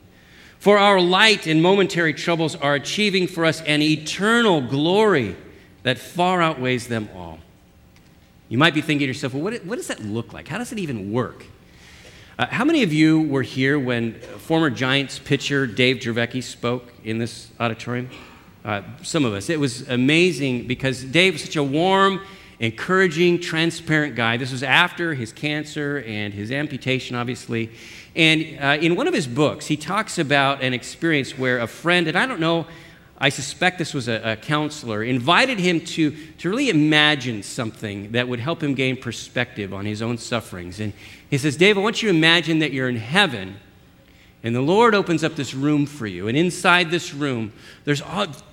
"For 0.59 0.79
our 0.79 1.01
light 1.01 1.47
and 1.47 1.63
momentary 1.63 2.15
troubles 2.15 2.55
are 2.57 2.75
achieving 2.75 3.27
for 3.27 3.45
us 3.45 3.61
an 3.63 3.83
eternal 3.83 4.61
glory 4.61 5.37
that 5.83 5.99
far 5.99 6.41
outweighs 6.41 6.87
them 6.87 7.09
all." 7.15 7.41
You 8.49 8.59
might 8.59 8.75
be 8.75 8.81
thinking 8.81 9.07
to 9.07 9.09
yourself, 9.09 9.33
well, 9.33 9.43
what, 9.43 9.65
what 9.65 9.77
does 9.77 9.87
that 9.87 10.05
look 10.05 10.33
like? 10.33 10.47
How 10.47 10.59
does 10.59 10.73
it 10.73 10.79
even 10.79 11.11
work? 11.11 11.47
Uh, 12.43 12.47
how 12.51 12.65
many 12.65 12.83
of 12.83 12.93
you 12.93 13.23
were 13.23 13.43
here 13.43 13.79
when 13.79 14.15
former 14.15 14.69
Giants 14.69 15.21
pitcher 15.21 15.65
Dave 15.65 15.99
Dravecky 15.99 16.43
spoke 16.43 16.93
in 17.05 17.19
this 17.19 17.49
auditorium? 17.61 18.11
Uh, 18.65 18.83
some 19.05 19.25
of 19.25 19.33
us. 19.33 19.49
It 19.49 19.61
was 19.61 19.89
amazing 19.89 20.67
because 20.67 21.05
Dave 21.05 21.35
was 21.35 21.45
such 21.45 21.55
a 21.55 21.63
warm, 21.63 22.21
encouraging, 22.59 23.39
transparent 23.39 24.17
guy. 24.17 24.39
This 24.39 24.51
was 24.51 24.65
after 24.65 25.15
his 25.15 25.31
cancer 25.33 26.03
and 26.05 26.35
his 26.35 26.51
amputation, 26.51 27.15
obviously. 27.15 27.71
And 28.17 28.59
uh, 28.61 28.77
in 28.81 28.97
one 28.97 29.07
of 29.07 29.15
his 29.15 29.29
books, 29.29 29.67
he 29.67 29.77
talks 29.77 30.19
about 30.19 30.63
an 30.63 30.75
experience 30.75 31.39
where 31.39 31.61
a 31.61 31.69
friend, 31.69 32.09
and 32.09 32.19
I 32.19 32.27
don't 32.27 32.41
know, 32.41 32.67
I 33.23 33.29
suspect 33.29 33.79
this 33.79 33.95
was 33.95 34.09
a, 34.09 34.33
a 34.33 34.37
counselor, 34.37 35.03
invited 35.03 35.59
him 35.59 35.81
to, 35.81 36.11
to 36.39 36.51
really 36.51 36.69
imagine 36.69 37.43
something 37.43 38.13
that 38.13 38.27
would 38.27 38.41
help 38.41 38.63
him 38.63 38.75
gain 38.75 38.97
perspective 38.97 39.73
on 39.73 39.87
his 39.87 40.03
own 40.03 40.19
sufferings. 40.19 40.81
And 40.81 40.93
he 41.31 41.39
says, 41.39 41.57
Dave, 41.57 41.79
I 41.79 41.81
want 41.81 42.03
you 42.03 42.11
to 42.11 42.17
imagine 42.17 42.59
that 42.59 42.73
you're 42.73 42.89
in 42.89 42.97
heaven 42.97 43.57
and 44.43 44.55
the 44.55 44.61
Lord 44.61 44.95
opens 44.95 45.23
up 45.23 45.37
this 45.37 45.55
room 45.55 45.87
for 45.87 46.07
you. 46.07 46.27
And 46.27 46.37
inside 46.37 46.91
this 46.91 47.15
room, 47.15 47.53
there's 47.85 48.03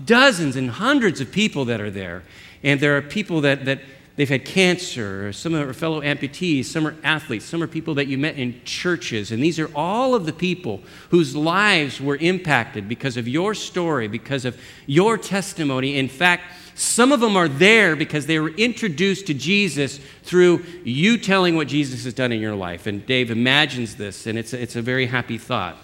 dozens 0.05 0.55
and 0.55 0.69
hundreds 0.69 1.19
of 1.19 1.31
people 1.31 1.65
that 1.65 1.81
are 1.81 1.89
there. 1.89 2.23
And 2.61 2.79
there 2.79 2.95
are 2.95 3.01
people 3.01 3.41
that, 3.41 3.65
that 3.65 3.79
they've 4.19 4.27
had 4.27 4.43
cancer, 4.43 5.31
some 5.31 5.55
are 5.55 5.71
fellow 5.71 6.01
amputees, 6.01 6.65
some 6.65 6.85
are 6.85 6.93
athletes, 7.05 7.45
some 7.45 7.63
are 7.63 7.67
people 7.67 7.95
that 7.95 8.07
you 8.07 8.17
met 8.17 8.35
in 8.35 8.59
churches. 8.65 9.31
And 9.31 9.41
these 9.41 9.57
are 9.59 9.71
all 9.73 10.13
of 10.13 10.25
the 10.25 10.33
people 10.33 10.81
whose 11.09 11.37
lives 11.37 12.01
were 12.01 12.17
impacted 12.17 12.89
because 12.89 13.15
of 13.15 13.29
your 13.29 13.53
story, 13.53 14.09
because 14.09 14.43
of 14.43 14.59
your 14.85 15.17
testimony. 15.17 15.97
In 15.97 16.09
fact, 16.09 16.43
some 16.75 17.13
of 17.13 17.21
them 17.21 17.37
are 17.37 17.47
there 17.47 17.95
because 17.95 18.25
they 18.25 18.39
were 18.39 18.49
introduced 18.49 19.25
to 19.27 19.33
Jesus 19.33 20.01
through 20.23 20.65
you 20.83 21.17
telling 21.17 21.55
what 21.55 21.69
Jesus 21.69 22.03
has 22.03 22.13
done 22.13 22.33
in 22.33 22.41
your 22.41 22.55
life. 22.55 22.87
And 22.87 23.05
Dave 23.05 23.31
imagines 23.31 23.95
this, 23.95 24.27
and 24.27 24.37
it's 24.37 24.51
a, 24.51 24.61
it's 24.61 24.75
a 24.75 24.81
very 24.81 25.05
happy 25.05 25.37
thought. 25.37 25.77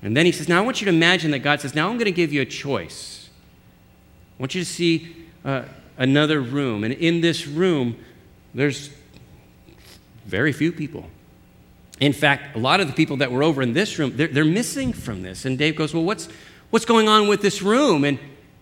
And 0.00 0.16
then 0.16 0.24
he 0.24 0.32
says, 0.32 0.48
Now 0.48 0.56
I 0.56 0.64
want 0.64 0.80
you 0.80 0.86
to 0.86 0.90
imagine 0.90 1.32
that 1.32 1.40
God 1.40 1.60
says, 1.60 1.74
Now 1.74 1.90
I'm 1.90 1.96
going 1.96 2.06
to 2.06 2.12
give 2.12 2.32
you 2.32 2.40
a 2.40 2.46
choice. 2.46 3.28
I 4.38 4.42
want 4.42 4.54
you 4.54 4.62
to 4.62 4.70
see 4.70 5.26
uh, 5.44 5.64
another 5.98 6.40
room. 6.40 6.84
And 6.84 6.92
in 6.92 7.20
this 7.20 7.46
room, 7.46 7.96
there's 8.54 8.90
very 10.26 10.52
few 10.52 10.72
people. 10.72 11.06
In 12.00 12.12
fact, 12.12 12.56
a 12.56 12.58
lot 12.58 12.80
of 12.80 12.86
the 12.86 12.92
people 12.92 13.16
that 13.18 13.32
were 13.32 13.42
over 13.42 13.62
in 13.62 13.72
this 13.72 13.98
room, 13.98 14.16
they're, 14.16 14.28
they're 14.28 14.44
missing 14.44 14.92
from 14.92 15.22
this. 15.22 15.44
And 15.44 15.56
Dave 15.56 15.76
goes, 15.76 15.94
Well, 15.94 16.04
what's, 16.04 16.28
what's 16.70 16.84
going 16.84 17.08
on 17.08 17.28
with 17.28 17.40
this 17.40 17.62
room? 17.62 18.04
And 18.04 18.18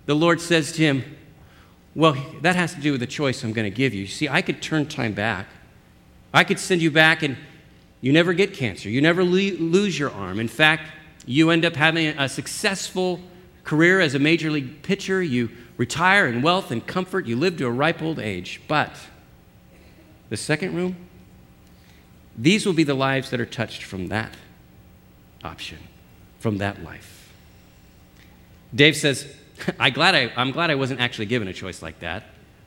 the 0.06 0.14
Lord 0.14 0.40
says 0.40 0.72
to 0.72 0.82
him, 0.82 1.04
well, 1.96 2.16
that 2.42 2.56
has 2.56 2.74
to 2.74 2.80
do 2.80 2.90
with 2.90 3.00
the 3.00 3.06
choice 3.06 3.44
I'm 3.44 3.52
going 3.52 3.70
to 3.70 3.74
give 3.74 3.94
you. 3.94 4.02
You 4.02 4.06
See, 4.08 4.28
I 4.28 4.42
could 4.42 4.60
turn 4.60 4.86
time 4.86 5.12
back 5.12 5.46
I 6.34 6.42
could 6.42 6.58
send 6.58 6.82
you 6.82 6.90
back 6.90 7.22
and 7.22 7.36
you 8.00 8.12
never 8.12 8.34
get 8.34 8.52
cancer. 8.52 8.90
You 8.90 9.00
never 9.00 9.22
le- 9.22 9.56
lose 9.56 9.96
your 9.96 10.10
arm. 10.10 10.40
In 10.40 10.48
fact, 10.48 10.90
you 11.26 11.50
end 11.50 11.64
up 11.64 11.76
having 11.76 12.08
a 12.08 12.28
successful 12.28 13.20
career 13.62 14.00
as 14.00 14.16
a 14.16 14.18
major 14.18 14.50
league 14.50 14.82
pitcher. 14.82 15.22
You 15.22 15.48
retire 15.76 16.26
in 16.26 16.42
wealth 16.42 16.70
and 16.70 16.86
comfort. 16.86 17.26
You 17.26 17.36
live 17.36 17.56
to 17.58 17.66
a 17.66 17.70
ripe 17.70 18.02
old 18.02 18.18
age. 18.18 18.60
But 18.68 18.96
the 20.28 20.36
second 20.36 20.74
room, 20.74 20.96
these 22.36 22.66
will 22.66 22.72
be 22.72 22.84
the 22.84 22.94
lives 22.94 23.30
that 23.30 23.40
are 23.40 23.46
touched 23.46 23.82
from 23.82 24.08
that 24.08 24.34
option, 25.42 25.78
from 26.38 26.58
that 26.58 26.82
life. 26.82 27.32
Dave 28.74 28.96
says, 28.96 29.32
I 29.78 29.90
glad 29.90 30.14
I, 30.14 30.32
I'm 30.36 30.50
glad 30.50 30.70
I 30.70 30.74
wasn't 30.74 31.00
actually 31.00 31.26
given 31.26 31.48
a 31.48 31.52
choice 31.52 31.82
like 31.82 32.00
that. 32.00 32.24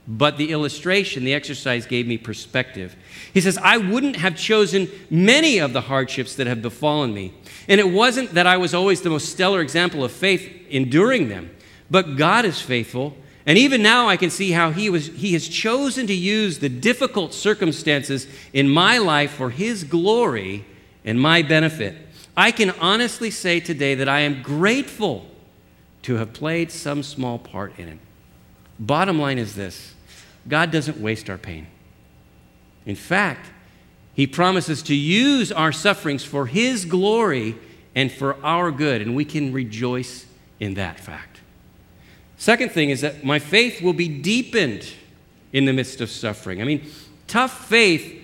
But 0.08 0.38
the 0.38 0.52
illustration, 0.52 1.26
the 1.26 1.34
exercise 1.34 1.86
gave 1.86 2.08
me 2.08 2.18
perspective. 2.18 2.96
He 3.34 3.42
says, 3.42 3.58
I 3.58 3.78
wouldn't 3.78 4.16
have 4.16 4.38
chosen 4.38 4.88
many 5.10 5.58
of 5.58 5.74
the 5.74 5.82
hardships 5.82 6.36
that 6.36 6.48
have 6.48 6.62
befallen 6.62 7.14
me. 7.14 7.34
And 7.68 7.82
it 7.82 7.90
wasn't 7.92 8.34
that 8.36 8.48
I 8.48 8.56
was 8.56 8.74
always 8.74 9.02
the 9.02 9.10
most 9.10 9.30
stellar 9.30 9.60
example 9.60 10.06
of 10.06 10.14
faith 10.14 10.50
enduring 10.70 11.28
them, 11.28 11.50
but 11.90 12.16
God 12.16 12.46
is 12.46 12.62
faithful. 12.62 13.16
And 13.46 13.58
even 13.58 13.82
now, 13.82 14.10
I 14.10 14.18
can 14.18 14.30
see 14.30 14.52
how 14.52 14.72
he, 14.72 14.90
was, 14.90 15.08
he 15.08 15.34
has 15.34 15.48
chosen 15.48 16.06
to 16.08 16.14
use 16.14 16.60
the 16.60 16.70
difficult 16.70 17.34
circumstances 17.34 18.28
in 18.52 18.68
my 18.68 18.98
life 18.98 19.32
for 19.32 19.50
His 19.50 19.86
glory 19.86 20.66
and 21.06 21.20
my 21.20 21.42
benefit. 21.42 21.96
I 22.36 22.52
can 22.52 22.72
honestly 22.72 23.32
say 23.32 23.62
today 23.62 23.96
that 23.96 24.10
I 24.10 24.20
am 24.20 24.44
grateful 24.44 25.26
to 26.04 26.16
have 26.16 26.34
played 26.34 26.72
some 26.72 27.04
small 27.04 27.40
part 27.40 27.80
in 27.80 27.88
it. 27.88 28.00
Bottom 28.80 29.20
line 29.20 29.40
is 29.40 29.56
this 29.56 29.96
God 30.48 30.72
doesn't 30.72 30.98
waste 30.98 31.30
our 31.30 31.38
pain. 31.38 31.68
In 32.86 32.96
fact, 32.96 33.50
He 34.14 34.28
promises 34.28 34.84
to 34.84 34.96
use 34.96 35.52
our 35.52 35.72
sufferings 35.72 36.24
for 36.24 36.48
His 36.48 36.86
glory 36.86 37.56
and 37.96 38.12
for 38.12 38.38
our 38.46 38.72
good, 38.72 39.02
and 39.02 39.16
we 39.16 39.26
can 39.26 39.54
rejoice 39.54 40.26
in 40.60 40.76
that 40.76 41.00
fact. 41.00 41.27
Second 42.38 42.72
thing 42.72 42.90
is 42.92 43.02
that 43.02 43.24
my 43.24 43.40
faith 43.40 43.82
will 43.82 43.94
be 43.94 44.08
deepened 44.08 44.94
in 45.52 45.66
the 45.66 45.74
midst 45.74 46.02
of 46.02 46.10
suffering. 46.10 46.62
I 46.62 46.66
mean, 46.66 46.86
tough 47.28 47.68
faith 47.68 48.22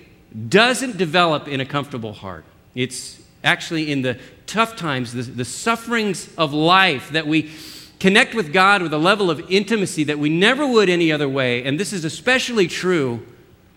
doesn't 0.49 0.97
develop 0.97 1.47
in 1.47 1.59
a 1.59 1.65
comfortable 1.65 2.13
heart. 2.13 2.45
It's 2.75 3.21
actually 3.43 3.91
in 3.91 4.01
the 4.01 4.19
tough 4.47 4.75
times, 4.75 5.13
the, 5.13 5.23
the 5.23 5.45
sufferings 5.45 6.33
of 6.37 6.53
life 6.53 7.09
that 7.09 7.27
we 7.27 7.51
connect 7.99 8.33
with 8.35 8.51
God 8.51 8.81
with 8.81 8.93
a 8.93 8.97
level 8.97 9.29
of 9.29 9.39
intimacy 9.49 10.03
that 10.05 10.19
we 10.19 10.29
never 10.29 10.65
would 10.65 10.89
any 10.89 11.11
other 11.11 11.29
way. 11.29 11.63
And 11.63 11.79
this 11.79 11.93
is 11.93 12.05
especially 12.05 12.67
true 12.67 13.25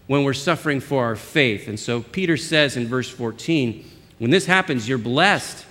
when 0.06 0.24
we're 0.24 0.34
suffering 0.34 0.80
for 0.80 1.04
our 1.04 1.16
faith. 1.16 1.68
And 1.68 1.78
so 1.78 2.02
Peter 2.02 2.36
says 2.36 2.76
in 2.76 2.86
verse 2.86 3.08
14, 3.08 3.84
when 4.18 4.30
this 4.30 4.46
happens, 4.46 4.88
you're 4.88 4.98
blessed. 4.98 5.65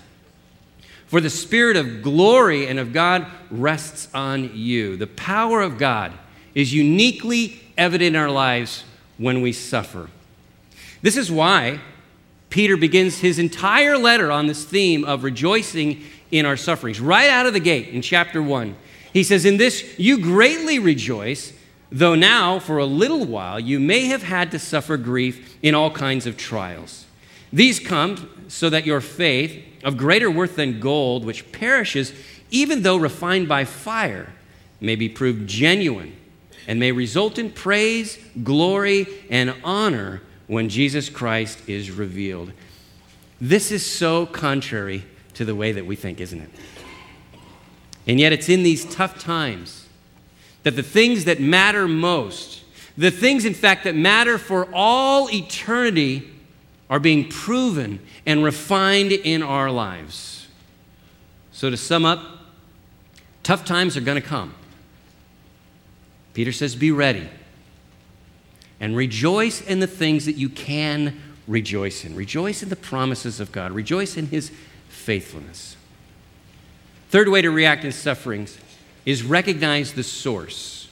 For 1.08 1.22
the 1.22 1.30
Spirit 1.30 1.78
of 1.78 2.02
glory 2.02 2.68
and 2.68 2.80
of 2.80 2.92
God 2.92 3.28
rests 3.52 4.08
on 4.14 4.56
you. 4.56 4.98
The 4.98 5.08
power 5.08 5.62
of 5.62 5.78
God 5.78 6.14
is 6.54 6.74
uniquely 6.74 7.62
evident 7.78 8.16
in 8.16 8.22
our 8.22 8.32
lives 8.32 8.84
when 9.18 9.42
we 9.42 9.52
suffer. 9.52 10.10
This 11.02 11.18
is 11.18 11.32
why 11.32 11.80
Peter 12.50 12.78
begins 12.78 13.20
his 13.20 13.38
entire 13.38 13.98
letter 13.98 14.32
on 14.32 14.48
this 14.48 14.64
theme 14.66 15.04
of 15.04 15.24
rejoicing 15.24 16.04
in 16.32 16.46
our 16.46 16.58
sufferings. 16.58 17.00
Right 17.00 17.30
out 17.30 17.46
of 17.46 17.54
the 17.54 17.60
gate 17.60 17.90
in 17.90 18.02
chapter 18.02 18.42
1, 18.42 18.76
he 19.14 19.24
says, 19.24 19.46
In 19.46 19.58
this 19.58 19.98
you 20.00 20.20
greatly 20.20 20.80
rejoice, 20.80 21.54
though 21.92 22.16
now 22.16 22.60
for 22.60 22.78
a 22.78 22.86
little 22.86 23.26
while 23.26 23.60
you 23.60 23.80
may 23.80 24.06
have 24.06 24.24
had 24.24 24.52
to 24.52 24.60
suffer 24.60 24.98
grief 24.98 25.58
in 25.62 25.76
all 25.76 25.92
kinds 25.92 26.26
of 26.26 26.38
trials. 26.38 27.06
These 27.52 27.80
come 27.80 28.30
so 28.48 28.70
that 28.70 28.86
your 28.86 29.02
faith, 29.02 29.64
of 29.86 29.96
greater 29.96 30.30
worth 30.30 30.56
than 30.56 30.80
gold, 30.80 31.24
which 31.24 31.50
perishes, 31.54 32.12
even 32.50 32.82
though 32.82 32.98
refined 32.98 33.48
by 33.48 33.64
fire, 33.64 34.34
may 34.82 34.96
be 34.96 35.08
proved 35.08 35.48
genuine 35.48 36.14
and 36.68 36.80
may 36.80 36.92
result 36.92 37.38
in 37.38 37.52
praise, 37.52 38.18
glory, 38.44 39.06
and 39.30 39.56
honor 39.64 40.24
when 40.48 40.68
Jesus 40.68 41.08
Christ 41.08 41.60
is 41.70 41.92
revealed. 41.92 42.52
This 43.40 43.72
is 43.72 43.86
so 43.86 44.26
contrary 44.26 45.06
to 45.36 45.46
the 45.46 45.54
way 45.54 45.72
that 45.72 45.86
we 45.86 45.96
think, 45.96 46.20
isn't 46.20 46.42
it? 46.42 46.50
And 48.08 48.20
yet, 48.20 48.34
it's 48.34 48.50
in 48.50 48.64
these 48.64 48.86
tough 48.86 49.20
times 49.20 49.88
that 50.64 50.76
the 50.76 50.84
things 50.84 51.26
that 51.26 51.40
matter 51.40 51.88
most, 51.88 52.64
the 52.98 53.12
things, 53.12 53.46
in 53.46 53.54
fact, 53.54 53.84
that 53.84 53.96
matter 53.96 54.40
for 54.40 54.68
all 54.74 55.30
eternity, 55.32 56.32
are 56.90 57.00
being 57.00 57.30
proven 57.30 58.00
and 58.26 58.44
refined 58.44 59.12
in 59.12 59.42
our 59.42 59.72
lives. 59.72 60.48
So, 61.52 61.70
to 61.70 61.78
sum 61.78 62.06
up, 62.06 62.22
tough 63.44 63.66
times 63.66 63.96
are 63.98 64.02
going 64.02 64.22
to 64.22 64.28
come. 64.28 64.54
Peter 66.34 66.52
says, 66.52 66.76
Be 66.76 66.92
ready 66.92 67.30
and 68.80 68.96
rejoice 68.96 69.62
in 69.62 69.80
the 69.80 69.88
things 69.88 70.26
that 70.26 70.36
you 70.36 70.50
can 70.50 71.22
rejoice 71.48 72.04
in. 72.04 72.16
Rejoice 72.16 72.62
in 72.62 72.70
the 72.70 72.76
promises 72.76 73.40
of 73.40 73.52
God, 73.52 73.72
rejoice 73.72 74.18
in 74.18 74.28
His 74.28 74.52
faithfulness. 74.90 75.78
Third 77.10 77.30
way 77.30 77.42
to 77.42 77.52
react 77.52 77.86
in 77.86 77.92
sufferings 77.92 78.58
is 79.06 79.24
recognize 79.24 79.94
the 79.94 80.04
source. 80.04 80.90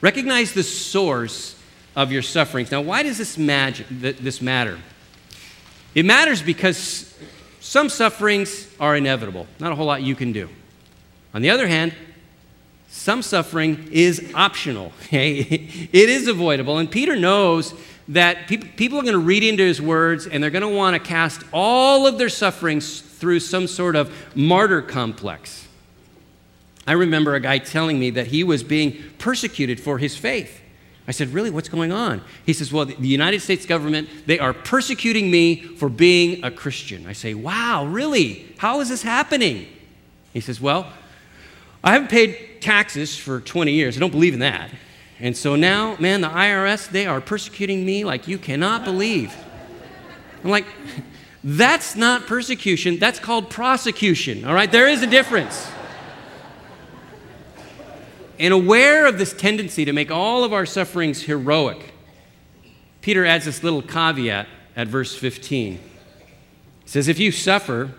Recognize 0.00 0.54
the 0.54 0.62
source 0.62 1.59
of 1.96 2.12
your 2.12 2.22
sufferings. 2.22 2.70
Now, 2.70 2.80
why 2.80 3.02
does 3.02 3.18
this, 3.18 3.36
mag- 3.36 3.84
this 3.88 4.40
matter? 4.40 4.78
It 5.94 6.04
matters 6.04 6.42
because 6.42 7.12
some 7.60 7.88
sufferings 7.88 8.68
are 8.78 8.96
inevitable, 8.96 9.46
not 9.58 9.72
a 9.72 9.74
whole 9.74 9.86
lot 9.86 10.02
you 10.02 10.14
can 10.14 10.32
do. 10.32 10.48
On 11.34 11.42
the 11.42 11.50
other 11.50 11.66
hand, 11.66 11.94
some 12.88 13.22
suffering 13.22 13.88
is 13.92 14.32
optional. 14.34 14.92
Okay? 15.06 15.38
It 15.92 16.08
is 16.08 16.28
avoidable. 16.28 16.78
And 16.78 16.88
Peter 16.88 17.16
knows 17.16 17.74
that 18.08 18.46
people 18.46 18.98
are 18.98 19.02
going 19.02 19.14
to 19.14 19.18
read 19.18 19.42
into 19.42 19.64
his 19.64 19.82
words 19.82 20.26
and 20.26 20.42
they're 20.42 20.50
going 20.50 20.62
to 20.62 20.68
want 20.68 20.94
to 20.94 21.00
cast 21.00 21.42
all 21.52 22.06
of 22.06 22.18
their 22.18 22.28
sufferings 22.28 23.00
through 23.00 23.40
some 23.40 23.66
sort 23.66 23.96
of 23.96 24.12
martyr 24.36 24.82
complex. 24.82 25.66
I 26.86 26.92
remember 26.92 27.34
a 27.34 27.40
guy 27.40 27.58
telling 27.58 27.98
me 27.98 28.10
that 28.10 28.28
he 28.28 28.42
was 28.42 28.64
being 28.64 28.96
persecuted 29.18 29.80
for 29.80 29.98
his 29.98 30.16
faith. 30.16 30.60
I 31.10 31.12
said, 31.12 31.30
Really? 31.30 31.50
What's 31.50 31.68
going 31.68 31.90
on? 31.90 32.22
He 32.46 32.52
says, 32.52 32.72
Well, 32.72 32.84
the 32.84 33.08
United 33.08 33.40
States 33.40 33.66
government, 33.66 34.08
they 34.26 34.38
are 34.38 34.52
persecuting 34.52 35.28
me 35.28 35.56
for 35.56 35.88
being 35.88 36.44
a 36.44 36.52
Christian. 36.52 37.04
I 37.04 37.14
say, 37.14 37.34
Wow, 37.34 37.86
really? 37.86 38.54
How 38.58 38.78
is 38.78 38.90
this 38.90 39.02
happening? 39.02 39.66
He 40.32 40.38
says, 40.38 40.60
Well, 40.60 40.86
I 41.82 41.94
haven't 41.94 42.10
paid 42.10 42.60
taxes 42.60 43.18
for 43.18 43.40
20 43.40 43.72
years. 43.72 43.96
I 43.96 44.00
don't 44.00 44.12
believe 44.12 44.34
in 44.34 44.38
that. 44.38 44.70
And 45.18 45.36
so 45.36 45.56
now, 45.56 45.96
man, 45.98 46.20
the 46.20 46.28
IRS, 46.28 46.88
they 46.88 47.06
are 47.06 47.20
persecuting 47.20 47.84
me 47.84 48.04
like 48.04 48.28
you 48.28 48.38
cannot 48.38 48.84
believe. 48.84 49.34
I'm 50.44 50.50
like, 50.50 50.66
that's 51.42 51.96
not 51.96 52.28
persecution, 52.28 53.00
that's 53.00 53.18
called 53.18 53.50
prosecution, 53.50 54.44
all 54.44 54.54
right? 54.54 54.70
There 54.70 54.86
is 54.86 55.02
a 55.02 55.08
difference. 55.08 55.68
And 58.40 58.54
aware 58.54 59.04
of 59.04 59.18
this 59.18 59.34
tendency 59.34 59.84
to 59.84 59.92
make 59.92 60.10
all 60.10 60.44
of 60.44 60.54
our 60.54 60.64
sufferings 60.64 61.24
heroic, 61.24 61.92
Peter 63.02 63.26
adds 63.26 63.44
this 63.44 63.62
little 63.62 63.82
caveat 63.82 64.48
at 64.74 64.88
verse 64.88 65.14
15. 65.14 65.74
He 65.74 65.80
says, 66.86 67.06
If 67.06 67.18
you 67.18 67.32
suffer, 67.32 67.92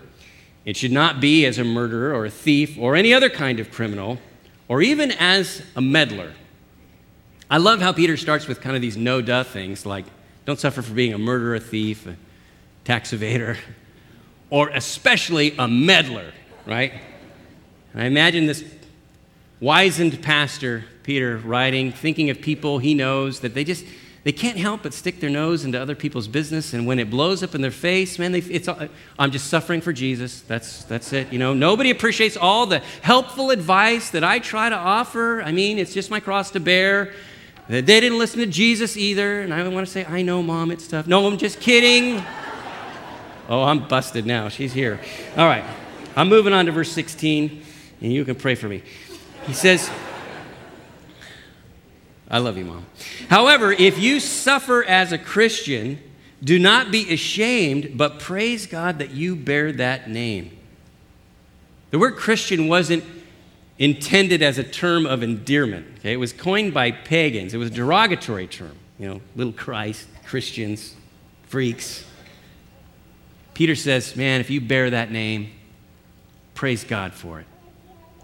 it 0.64 0.76
should 0.76 0.90
not 0.90 1.20
be 1.20 1.46
as 1.46 1.58
a 1.58 1.64
murderer 1.64 2.12
or 2.12 2.26
a 2.26 2.30
thief 2.30 2.76
or 2.76 2.96
any 2.96 3.14
other 3.14 3.30
kind 3.30 3.60
of 3.60 3.70
criminal 3.70 4.18
or 4.66 4.82
even 4.82 5.12
as 5.12 5.62
a 5.76 5.80
meddler. 5.80 6.32
I 7.48 7.58
love 7.58 7.80
how 7.80 7.92
Peter 7.92 8.16
starts 8.16 8.48
with 8.48 8.60
kind 8.60 8.74
of 8.74 8.82
these 8.82 8.96
no 8.96 9.22
duh 9.22 9.44
things 9.44 9.86
like, 9.86 10.06
don't 10.44 10.58
suffer 10.58 10.82
for 10.82 10.92
being 10.92 11.12
a 11.12 11.18
murderer, 11.18 11.54
a 11.54 11.60
thief, 11.60 12.04
a 12.08 12.16
tax 12.84 13.12
evader, 13.12 13.58
or 14.50 14.70
especially 14.70 15.54
a 15.56 15.68
meddler, 15.68 16.32
right? 16.66 16.94
And 17.92 18.02
I 18.02 18.06
imagine 18.06 18.46
this 18.46 18.64
wizened 19.62 20.20
pastor, 20.22 20.84
Peter, 21.04 21.38
writing, 21.38 21.92
thinking 21.92 22.30
of 22.30 22.40
people 22.40 22.80
he 22.80 22.94
knows 22.94 23.40
that 23.40 23.54
they 23.54 23.62
just 23.62 23.86
they 24.24 24.32
can't 24.32 24.58
help 24.58 24.84
but 24.84 24.94
stick 24.94 25.18
their 25.18 25.30
nose 25.30 25.64
into 25.64 25.80
other 25.80 25.96
people's 25.96 26.28
business, 26.28 26.74
and 26.74 26.86
when 26.86 27.00
it 27.00 27.10
blows 27.10 27.42
up 27.42 27.56
in 27.56 27.60
their 27.60 27.72
face, 27.72 28.20
man, 28.20 28.30
they, 28.30 28.38
it's 28.38 28.68
I'm 29.18 29.30
just 29.30 29.48
suffering 29.48 29.80
for 29.80 29.92
Jesus. 29.92 30.42
That's 30.42 30.84
that's 30.84 31.12
it. 31.12 31.32
You 31.32 31.38
know, 31.38 31.54
nobody 31.54 31.90
appreciates 31.90 32.36
all 32.36 32.66
the 32.66 32.80
helpful 33.00 33.50
advice 33.50 34.10
that 34.10 34.22
I 34.22 34.38
try 34.38 34.68
to 34.68 34.76
offer. 34.76 35.42
I 35.42 35.50
mean, 35.50 35.78
it's 35.78 35.94
just 35.94 36.10
my 36.10 36.20
cross 36.20 36.50
to 36.52 36.60
bear. 36.60 37.12
They 37.68 37.82
didn't 37.82 38.18
listen 38.18 38.40
to 38.40 38.46
Jesus 38.46 38.96
either, 38.96 39.40
and 39.40 39.54
I 39.54 39.66
want 39.68 39.86
to 39.86 39.92
say, 39.92 40.04
I 40.04 40.22
know, 40.22 40.42
mom, 40.42 40.70
it's 40.70 40.86
tough. 40.86 41.06
No, 41.06 41.26
I'm 41.26 41.38
just 41.38 41.60
kidding. 41.60 42.22
Oh, 43.48 43.62
I'm 43.62 43.86
busted 43.88 44.26
now. 44.26 44.48
She's 44.48 44.72
here. 44.72 45.00
All 45.36 45.46
right. 45.46 45.64
I'm 46.14 46.28
moving 46.28 46.52
on 46.52 46.66
to 46.66 46.72
verse 46.72 46.92
16, 46.92 47.62
and 48.02 48.12
you 48.12 48.24
can 48.24 48.34
pray 48.34 48.54
for 48.54 48.68
me. 48.68 48.82
He 49.46 49.52
says, 49.52 49.90
I 52.30 52.38
love 52.38 52.56
you, 52.56 52.64
Mom. 52.64 52.86
However, 53.28 53.72
if 53.72 53.98
you 53.98 54.20
suffer 54.20 54.82
as 54.84 55.12
a 55.12 55.18
Christian, 55.18 55.98
do 56.42 56.58
not 56.58 56.90
be 56.90 57.12
ashamed, 57.12 57.98
but 57.98 58.18
praise 58.18 58.66
God 58.66 58.98
that 58.98 59.10
you 59.10 59.36
bear 59.36 59.72
that 59.72 60.08
name. 60.08 60.56
The 61.90 61.98
word 61.98 62.16
Christian 62.16 62.68
wasn't 62.68 63.04
intended 63.78 64.42
as 64.42 64.58
a 64.58 64.64
term 64.64 65.04
of 65.04 65.22
endearment. 65.22 65.86
Okay? 65.98 66.12
It 66.12 66.16
was 66.16 66.32
coined 66.32 66.72
by 66.72 66.90
pagans. 66.90 67.52
It 67.52 67.58
was 67.58 67.70
a 67.70 67.74
derogatory 67.74 68.46
term. 68.46 68.76
You 68.98 69.08
know, 69.08 69.20
little 69.36 69.52
Christ, 69.52 70.06
Christians, 70.24 70.94
freaks. 71.48 72.06
Peter 73.54 73.74
says, 73.74 74.16
Man, 74.16 74.40
if 74.40 74.48
you 74.50 74.60
bear 74.60 74.90
that 74.90 75.10
name, 75.10 75.50
praise 76.54 76.84
God 76.84 77.12
for 77.12 77.40
it. 77.40 77.46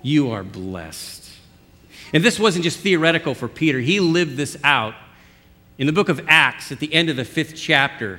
You 0.02 0.30
are 0.30 0.42
blessed. 0.44 1.30
And 2.12 2.24
this 2.24 2.38
wasn't 2.38 2.64
just 2.64 2.80
theoretical 2.80 3.34
for 3.34 3.48
Peter, 3.48 3.80
he 3.80 4.00
lived 4.00 4.37
this 4.37 4.56
out. 4.64 4.94
In 5.76 5.87
the 5.87 5.92
book 5.92 6.08
of 6.08 6.24
Acts, 6.26 6.72
at 6.72 6.80
the 6.80 6.92
end 6.92 7.08
of 7.08 7.16
the 7.16 7.24
fifth 7.24 7.54
chapter, 7.54 8.18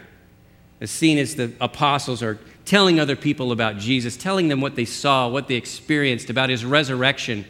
as 0.79 0.89
seen 0.89 1.17
as 1.17 1.35
the 1.35 1.51
apostles 1.59 2.23
are 2.23 2.39
telling 2.63 2.99
other 2.99 3.15
people 3.15 3.51
about 3.51 3.77
Jesus, 3.77 4.15
telling 4.15 4.47
them 4.47 4.61
what 4.61 4.75
they 4.75 4.85
saw, 4.85 5.27
what 5.27 5.47
they 5.47 5.55
experienced, 5.55 6.29
about 6.29 6.49
his 6.49 6.63
resurrection. 6.63 7.43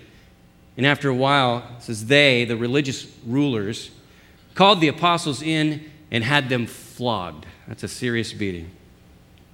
And 0.78 0.86
after 0.86 1.10
a 1.10 1.14
while, 1.14 1.64
says 1.80 2.08
they, 2.08 2.46
the 2.46 2.58
religious 2.58 3.06
rulers, 3.28 3.92
called 4.56 4.82
the 4.82 4.88
apostles 4.88 5.44
in 5.44 5.92
and 6.10 6.24
had 6.24 6.50
them 6.50 6.66
flogged. 6.66 7.46
That's 7.68 7.84
a 7.84 7.88
serious 7.88 8.34
beating. 8.34 8.72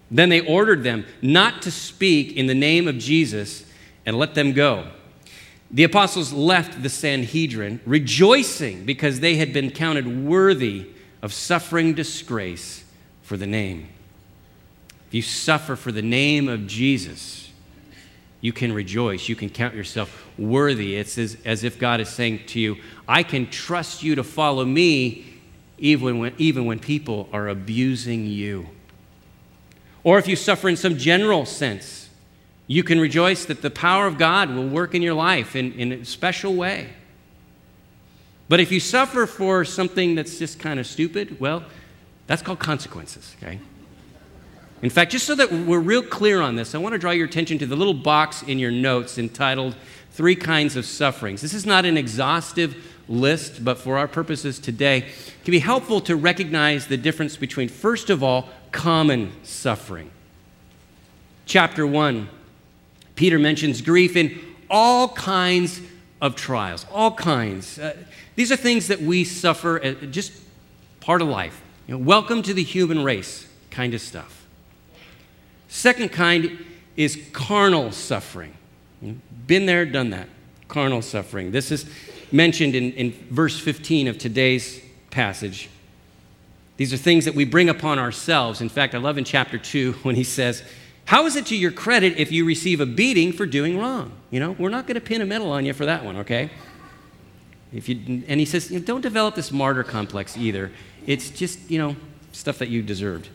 Then 0.09 0.29
they 0.29 0.39
ordered 0.39 0.83
them 0.83 1.05
not 1.21 1.63
to 1.63 1.71
speak 1.71 2.33
in 2.37 2.47
the 2.47 2.55
name 2.55 2.87
of 2.87 2.97
Jesus 2.97 3.64
and 4.05 4.17
let 4.17 4.35
them 4.35 4.53
go. 4.53 4.87
The 5.71 5.83
apostles 5.83 6.31
left 6.31 6.83
the 6.83 6.89
Sanhedrin 6.89 7.81
rejoicing 7.85 8.85
because 8.85 9.19
they 9.19 9.35
had 9.35 9.51
been 9.51 9.71
counted 9.71 10.25
worthy 10.25 10.87
of 11.21 11.33
suffering 11.33 11.93
disgrace 11.93 12.83
for 13.23 13.35
the 13.35 13.47
name. 13.47 13.89
If 15.07 15.13
you 15.13 15.21
suffer 15.21 15.75
for 15.75 15.91
the 15.91 16.01
name 16.01 16.47
of 16.47 16.67
Jesus, 16.67 17.51
you 18.41 18.53
can 18.53 18.73
rejoice. 18.73 19.27
You 19.27 19.35
can 19.35 19.49
count 19.49 19.73
yourself 19.73 20.27
worthy. 20.37 20.95
It's 20.97 21.17
as, 21.17 21.37
as 21.45 21.63
if 21.63 21.79
God 21.79 21.99
is 21.99 22.09
saying 22.09 22.41
to 22.47 22.59
you, 22.59 22.77
I 23.07 23.23
can 23.23 23.49
trust 23.49 24.03
you 24.03 24.13
to 24.15 24.23
follow 24.23 24.65
me 24.65 25.25
even 25.77 26.19
when, 26.19 26.33
even 26.37 26.65
when 26.65 26.79
people 26.79 27.27
are 27.33 27.47
abusing 27.47 28.27
you. 28.27 28.69
Or 30.03 30.19
if 30.19 30.27
you 30.27 30.35
suffer 30.35 30.69
in 30.69 30.77
some 30.77 30.97
general 30.97 31.45
sense, 31.45 32.04
you 32.67 32.83
can 32.83 32.99
rejoice 32.99 33.45
that 33.45 33.61
the 33.61 33.69
power 33.69 34.07
of 34.07 34.17
God 34.17 34.49
will 34.49 34.67
work 34.67 34.95
in 34.95 35.01
your 35.01 35.13
life 35.13 35.55
in, 35.55 35.73
in 35.73 35.91
a 35.91 36.05
special 36.05 36.55
way. 36.55 36.89
But 38.47 38.59
if 38.59 38.71
you 38.71 38.79
suffer 38.79 39.25
for 39.25 39.65
something 39.65 40.15
that's 40.15 40.37
just 40.37 40.59
kind 40.59 40.79
of 40.79 40.87
stupid, 40.87 41.39
well, 41.39 41.63
that's 42.27 42.41
called 42.41 42.59
consequences, 42.59 43.35
okay? 43.41 43.59
In 44.81 44.89
fact, 44.89 45.11
just 45.11 45.25
so 45.25 45.35
that 45.35 45.51
we're 45.51 45.79
real 45.79 46.03
clear 46.03 46.41
on 46.41 46.55
this, 46.55 46.75
I 46.75 46.77
want 46.77 46.93
to 46.93 46.99
draw 46.99 47.11
your 47.11 47.25
attention 47.25 47.57
to 47.59 47.65
the 47.65 47.75
little 47.75 47.93
box 47.93 48.43
in 48.43 48.59
your 48.59 48.71
notes 48.71 49.17
entitled 49.17 49.75
Three 50.11 50.35
Kinds 50.35 50.75
of 50.75 50.85
Sufferings. 50.85 51.41
This 51.41 51.53
is 51.53 51.65
not 51.65 51.85
an 51.85 51.97
exhaustive 51.97 52.75
list, 53.07 53.63
but 53.63 53.77
for 53.77 53.97
our 53.97 54.07
purposes 54.07 54.59
today, 54.59 54.97
it 54.97 55.43
can 55.43 55.51
be 55.51 55.59
helpful 55.59 56.01
to 56.01 56.15
recognize 56.15 56.87
the 56.87 56.97
difference 56.97 57.37
between, 57.37 57.69
first 57.69 58.09
of 58.09 58.23
all, 58.23 58.49
common 58.71 59.31
suffering. 59.43 60.11
Chapter 61.45 61.85
1 61.85 62.29
Peter 63.15 63.39
mentions 63.39 63.81
grief 63.81 64.15
in 64.15 64.39
all 64.69 65.09
kinds 65.09 65.81
of 66.21 66.35
trials, 66.35 66.85
all 66.91 67.11
kinds. 67.11 67.79
Uh, 67.79 67.95
these 68.35 68.51
are 68.51 68.57
things 68.57 68.87
that 68.87 69.01
we 69.01 69.23
suffer, 69.23 69.93
just 70.09 70.33
part 70.99 71.21
of 71.21 71.27
life. 71.27 71.61
You 71.87 71.95
know, 71.95 72.03
welcome 72.03 72.41
to 72.43 72.53
the 72.53 72.63
human 72.63 73.03
race 73.03 73.47
kind 73.71 73.93
of 73.93 74.01
stuff. 74.01 74.45
Second 75.67 76.11
kind 76.11 76.65
is 76.95 77.21
carnal 77.31 77.91
suffering. 77.91 78.53
Been 79.47 79.65
there, 79.65 79.85
done 79.85 80.09
that. 80.11 80.29
Carnal 80.67 81.01
suffering. 81.01 81.51
This 81.51 81.71
is 81.71 81.85
mentioned 82.31 82.75
in, 82.75 82.91
in 82.93 83.11
verse 83.29 83.59
15 83.59 84.07
of 84.07 84.17
today's 84.17 84.81
passage. 85.11 85.69
These 86.77 86.93
are 86.93 86.97
things 86.97 87.25
that 87.25 87.35
we 87.35 87.45
bring 87.45 87.69
upon 87.69 87.99
ourselves. 87.99 88.61
In 88.61 88.69
fact, 88.69 88.95
I 88.95 88.97
love 88.97 89.17
in 89.17 89.23
chapter 89.23 89.57
2 89.57 89.93
when 90.03 90.15
he 90.15 90.23
says, 90.23 90.63
how 91.05 91.25
is 91.25 91.35
it 91.35 91.45
to 91.47 91.55
your 91.55 91.71
credit 91.71 92.17
if 92.17 92.31
you 92.31 92.45
receive 92.45 92.81
a 92.81 92.85
beating 92.85 93.31
for 93.31 93.45
doing 93.45 93.77
wrong? 93.77 94.11
You 94.31 94.39
know, 94.39 94.55
we're 94.57 94.69
not 94.69 94.87
going 94.87 94.95
to 94.95 95.01
pin 95.01 95.21
a 95.21 95.25
medal 95.25 95.51
on 95.51 95.65
you 95.65 95.73
for 95.73 95.85
that 95.85 96.03
one, 96.03 96.17
okay? 96.17 96.49
If 97.71 97.87
you, 97.89 98.23
and 98.27 98.39
he 98.39 98.45
says, 98.45 98.69
don't 98.69 99.01
develop 99.01 99.35
this 99.35 99.51
martyr 99.51 99.83
complex 99.83 100.35
either. 100.35 100.71
It's 101.05 101.29
just, 101.29 101.69
you 101.69 101.77
know, 101.77 101.95
stuff 102.31 102.57
that 102.59 102.69
you 102.69 102.81
deserved. 102.81 103.29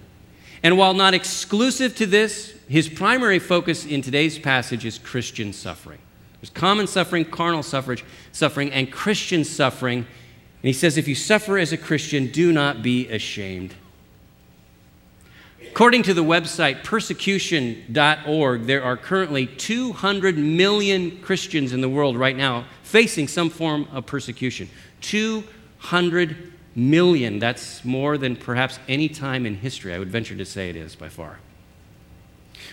And 0.63 0.77
while 0.77 0.95
not 0.95 1.15
exclusive 1.15 1.95
to 1.97 2.07
this, 2.07 2.55
his 2.69 2.89
primary 2.89 3.39
focus 3.39 3.87
in 3.87 4.03
today's 4.03 4.39
passage 4.39 4.85
is 4.85 4.99
Christian 4.99 5.53
suffering. 5.53 5.99
There's 6.41 6.51
common 6.51 6.87
suffering, 6.87 7.25
carnal 7.25 7.63
suffrage, 7.63 8.05
suffering, 8.33 8.73
and 8.73 8.91
Christian 8.91 9.45
suffering. 9.45 9.99
And 9.99 10.07
he 10.63 10.73
says, 10.73 10.97
if 10.97 11.07
you 11.07 11.15
suffer 11.15 11.59
as 11.59 11.73
a 11.73 11.77
Christian, 11.77 12.29
do 12.29 12.53
not 12.53 12.83
be 12.83 13.09
ashamed. 13.09 13.75
According 15.71 16.03
to 16.05 16.15
the 16.15 16.25
website 16.25 16.83
persecution.org, 16.83 18.67
there 18.67 18.83
are 18.83 18.97
currently 18.97 19.47
200 19.47 20.37
million 20.37 21.21
Christians 21.21 21.73
in 21.73 21.81
the 21.81 21.89
world 21.89 22.17
right 22.17 22.37
now 22.37 22.65
facing 22.83 23.29
some 23.29 23.51
form 23.51 23.87
of 23.93 24.05
persecution. 24.05 24.69
200 25.01 26.53
million. 26.75 27.39
That's 27.39 27.85
more 27.85 28.19
than 28.19 28.37
perhaps 28.37 28.79
any 28.89 29.09
time 29.09 29.47
in 29.47 29.57
history. 29.57 29.95
I 29.95 29.99
would 29.99 30.11
venture 30.11 30.35
to 30.35 30.45
say 30.45 30.71
it 30.71 30.77
is 30.77 30.97
by 30.97 31.09
far. 31.09 31.39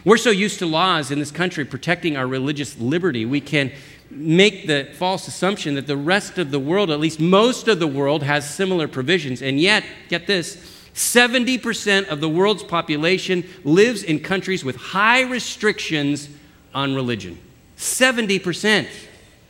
We're 0.03 0.17
so 0.17 0.31
used 0.31 0.60
to 0.60 0.65
laws 0.65 1.12
in 1.12 1.19
this 1.19 1.31
country 1.31 1.65
protecting 1.65 2.17
our 2.17 2.27
religious 2.27 2.77
liberty, 2.79 3.25
we 3.25 3.41
can 3.41 3.71
make 4.10 4.67
the 4.67 4.89
false 4.93 5.27
assumption 5.27 5.75
that 5.75 5.88
the 5.88 5.97
rest 5.97 6.38
of 6.38 6.51
the 6.51 6.60
world, 6.60 6.89
at 6.89 6.99
least 6.99 7.19
most 7.19 7.67
of 7.67 7.79
the 7.79 7.88
world, 7.88 8.23
has 8.23 8.49
similar 8.49 8.88
provisions. 8.88 9.41
And 9.41 9.60
yet, 9.60 9.83
get 10.10 10.27
this, 10.27 10.77
70% 10.97 12.07
of 12.07 12.21
the 12.21 12.27
world's 12.27 12.63
population 12.63 13.47
lives 13.63 14.01
in 14.01 14.19
countries 14.19 14.65
with 14.65 14.75
high 14.75 15.21
restrictions 15.21 16.27
on 16.73 16.95
religion. 16.95 17.38
70%. 17.77 18.88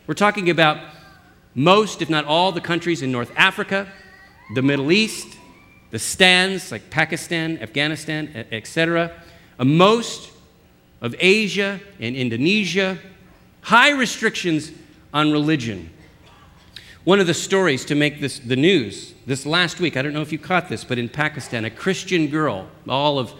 We're 0.06 0.12
talking 0.12 0.50
about 0.50 0.78
most, 1.54 2.02
if 2.02 2.10
not 2.10 2.26
all, 2.26 2.52
the 2.52 2.60
countries 2.60 3.00
in 3.00 3.10
North 3.10 3.32
Africa, 3.34 3.90
the 4.54 4.60
Middle 4.60 4.92
East, 4.92 5.38
the 5.90 5.98
stands 5.98 6.70
like 6.70 6.90
Pakistan, 6.90 7.56
Afghanistan, 7.62 8.46
etc. 8.52 9.10
Uh, 9.58 9.64
most 9.64 10.30
of 11.00 11.14
Asia 11.18 11.80
and 11.98 12.14
Indonesia, 12.14 12.98
high 13.62 13.92
restrictions 13.92 14.70
on 15.14 15.32
religion. 15.32 15.88
One 17.04 17.20
of 17.20 17.26
the 17.26 17.32
stories 17.32 17.86
to 17.86 17.94
make 17.94 18.20
this 18.20 18.38
the 18.38 18.56
news 18.56 19.14
this 19.28 19.44
last 19.44 19.78
week, 19.78 19.98
I 19.98 20.00
don't 20.00 20.14
know 20.14 20.22
if 20.22 20.32
you 20.32 20.38
caught 20.38 20.70
this, 20.70 20.84
but 20.84 20.98
in 20.98 21.10
Pakistan, 21.10 21.66
a 21.66 21.70
Christian 21.70 22.28
girl, 22.28 22.66
all 22.88 23.18
of 23.18 23.34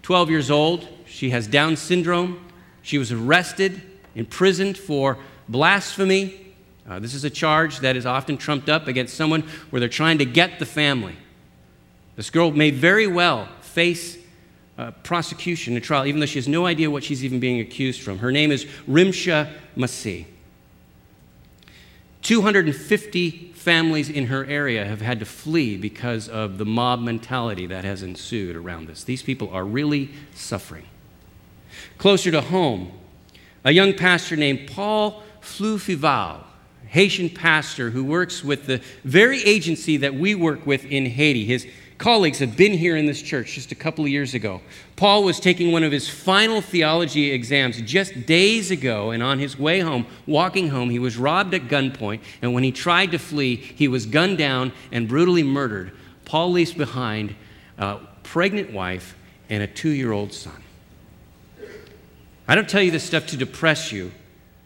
12 0.00 0.30
years 0.30 0.50
old, 0.50 0.88
she 1.06 1.28
has 1.30 1.46
Down 1.46 1.76
syndrome. 1.76 2.42
She 2.80 2.96
was 2.96 3.12
arrested, 3.12 3.82
imprisoned 4.14 4.78
for 4.78 5.18
blasphemy. 5.46 6.54
Uh, 6.88 6.98
this 6.98 7.12
is 7.12 7.24
a 7.24 7.30
charge 7.30 7.80
that 7.80 7.94
is 7.94 8.06
often 8.06 8.38
trumped 8.38 8.70
up 8.70 8.86
against 8.88 9.18
someone 9.18 9.42
where 9.68 9.80
they're 9.80 9.88
trying 9.90 10.16
to 10.16 10.24
get 10.24 10.58
the 10.58 10.64
family. 10.64 11.16
This 12.16 12.30
girl 12.30 12.50
may 12.50 12.70
very 12.70 13.06
well 13.06 13.50
face 13.60 14.16
uh, 14.78 14.92
prosecution 15.02 15.74
and 15.74 15.84
trial, 15.84 16.06
even 16.06 16.20
though 16.20 16.26
she 16.26 16.38
has 16.38 16.48
no 16.48 16.64
idea 16.64 16.90
what 16.90 17.04
she's 17.04 17.22
even 17.22 17.38
being 17.38 17.60
accused 17.60 18.00
from. 18.00 18.20
Her 18.20 18.32
name 18.32 18.50
is 18.50 18.64
Rimsha 18.88 19.52
Masih. 19.76 20.24
250 22.22 23.52
families 23.68 24.08
in 24.08 24.28
her 24.28 24.46
area 24.46 24.86
have 24.86 25.02
had 25.02 25.18
to 25.20 25.26
flee 25.26 25.76
because 25.76 26.26
of 26.26 26.56
the 26.56 26.64
mob 26.64 27.00
mentality 27.00 27.66
that 27.66 27.84
has 27.84 28.02
ensued 28.02 28.56
around 28.56 28.88
this. 28.88 29.04
These 29.04 29.22
people 29.22 29.50
are 29.50 29.62
really 29.62 30.08
suffering. 30.34 30.86
Closer 31.98 32.30
to 32.30 32.40
home, 32.40 32.90
a 33.64 33.70
young 33.70 33.92
pastor 33.92 34.36
named 34.36 34.70
Paul 34.70 35.22
Flufival, 35.42 36.44
Haitian 36.86 37.28
pastor 37.28 37.90
who 37.90 38.04
works 38.04 38.42
with 38.42 38.64
the 38.64 38.80
very 39.04 39.42
agency 39.44 39.98
that 39.98 40.14
we 40.14 40.34
work 40.34 40.66
with 40.66 40.86
in 40.86 41.04
Haiti. 41.04 41.44
His 41.44 41.66
colleagues 41.98 42.38
have 42.38 42.56
been 42.56 42.72
here 42.72 42.96
in 42.96 43.06
this 43.06 43.20
church 43.20 43.54
just 43.54 43.72
a 43.72 43.74
couple 43.74 44.04
of 44.04 44.10
years 44.10 44.32
ago. 44.32 44.60
Paul 44.96 45.24
was 45.24 45.40
taking 45.40 45.72
one 45.72 45.82
of 45.82 45.92
his 45.92 46.08
final 46.08 46.60
theology 46.60 47.32
exams 47.32 47.80
just 47.82 48.24
days 48.24 48.70
ago, 48.70 49.10
and 49.10 49.22
on 49.22 49.38
his 49.38 49.58
way 49.58 49.80
home, 49.80 50.06
walking 50.26 50.68
home, 50.68 50.90
he 50.90 50.98
was 50.98 51.16
robbed 51.16 51.54
at 51.54 51.62
gunpoint, 51.62 52.20
and 52.40 52.54
when 52.54 52.62
he 52.62 52.72
tried 52.72 53.10
to 53.10 53.18
flee, 53.18 53.56
he 53.56 53.88
was 53.88 54.06
gunned 54.06 54.38
down 54.38 54.72
and 54.92 55.08
brutally 55.08 55.42
murdered. 55.42 55.92
Paul 56.24 56.52
leaves 56.52 56.72
behind 56.72 57.34
a 57.76 57.98
pregnant 58.22 58.72
wife 58.72 59.16
and 59.50 59.62
a 59.62 59.66
two 59.66 59.90
year 59.90 60.12
old 60.12 60.32
son. 60.32 60.62
I 62.46 62.54
don't 62.54 62.68
tell 62.68 62.82
you 62.82 62.90
this 62.90 63.04
stuff 63.04 63.26
to 63.28 63.36
depress 63.36 63.92
you, 63.92 64.12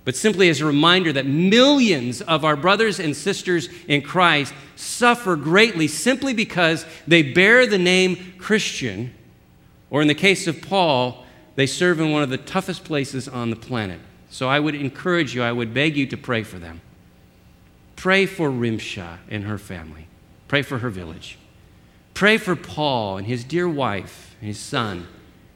but 0.04 0.16
simply 0.16 0.48
as 0.48 0.60
a 0.60 0.66
reminder 0.66 1.12
that 1.12 1.26
millions 1.26 2.20
of 2.22 2.44
our 2.44 2.56
brothers 2.56 2.98
and 2.98 3.16
sisters 3.16 3.68
in 3.86 4.02
Christ 4.02 4.52
suffer 4.74 5.36
greatly 5.36 5.86
simply 5.86 6.34
because 6.34 6.84
they 7.06 7.22
bear 7.22 7.66
the 7.66 7.78
name 7.78 8.34
Christian, 8.38 9.14
or 9.90 10.02
in 10.02 10.08
the 10.08 10.14
case 10.14 10.46
of 10.46 10.60
Paul, 10.60 11.24
they 11.54 11.66
serve 11.66 12.00
in 12.00 12.10
one 12.10 12.22
of 12.22 12.30
the 12.30 12.38
toughest 12.38 12.84
places 12.84 13.28
on 13.28 13.50
the 13.50 13.56
planet. 13.56 14.00
So 14.30 14.48
I 14.48 14.58
would 14.58 14.74
encourage 14.74 15.34
you, 15.34 15.42
I 15.42 15.52
would 15.52 15.74
beg 15.74 15.96
you 15.96 16.06
to 16.06 16.16
pray 16.16 16.42
for 16.42 16.58
them. 16.58 16.80
Pray 17.94 18.26
for 18.26 18.50
Rimsha 18.50 19.18
and 19.28 19.44
her 19.44 19.58
family. 19.58 20.08
Pray 20.48 20.62
for 20.62 20.78
her 20.78 20.90
village. 20.90 21.38
Pray 22.14 22.38
for 22.38 22.56
Paul 22.56 23.18
and 23.18 23.26
his 23.26 23.44
dear 23.44 23.68
wife, 23.68 24.34
and 24.40 24.48
his 24.48 24.58
son, 24.58 25.06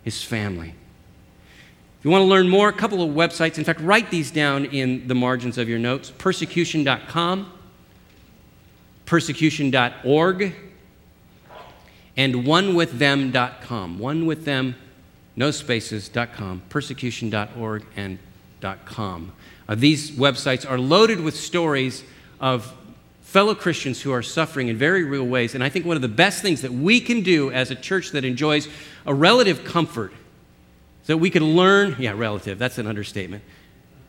his 0.03 0.23
family. 0.23 0.75
You 2.07 2.13
want 2.13 2.23
to 2.23 2.27
learn 2.27 2.49
more, 2.49 2.69
a 2.69 2.73
couple 2.73 3.03
of 3.03 3.11
websites. 3.17 3.59
In 3.59 3.65
fact, 3.65 3.81
write 3.81 4.13
these 4.13 4.31
down 4.31 4.67
in 4.67 5.09
the 5.09 5.15
margins 5.17 5.59
of 5.59 5.69
your 5.69 5.81
notes 5.81 6.09
persecution.com, 6.09 7.53
persecution.org, 9.07 10.55
and 12.17 12.35
onewiththem.com. 12.37 13.99
One 13.99 14.25
with 14.25 14.45
them, 14.45 14.77
no 15.35 15.51
spaces.com, 15.51 16.63
persecution.org, 16.69 17.85
and 17.97 18.21
.com. 18.85 19.33
Uh, 19.69 19.75
these 19.75 20.13
websites 20.13 20.71
are 20.71 20.79
loaded 20.79 21.21
with 21.21 21.35
stories 21.35 22.05
of 22.39 22.73
fellow 23.23 23.57
Christians 23.57 24.01
who 24.01 24.13
are 24.13 24.23
suffering 24.23 24.69
in 24.69 24.77
very 24.77 25.03
real 25.03 25.27
ways. 25.27 25.57
And 25.57 25.65
I 25.65 25.69
think 25.71 25.85
one 25.85 25.97
of 25.97 26.03
the 26.03 26.09
best 26.09 26.41
things 26.41 26.63
that 26.63 26.73
we 26.73 27.01
can 27.01 27.23
do 27.23 27.51
as 27.51 27.73
a 27.73 27.75
church 27.75 28.13
that 28.13 28.25
enjoys 28.25 28.69
a 29.07 29.13
relative 29.13 29.65
comfort 29.65 30.13
that 31.07 31.19
we 31.19 31.31
could 31.31 31.43
learn, 31.43 31.97
yeah, 31.99 32.13
relative, 32.13 32.59
that's 32.59 32.79
an 32.79 32.87
understatement. 32.87 33.43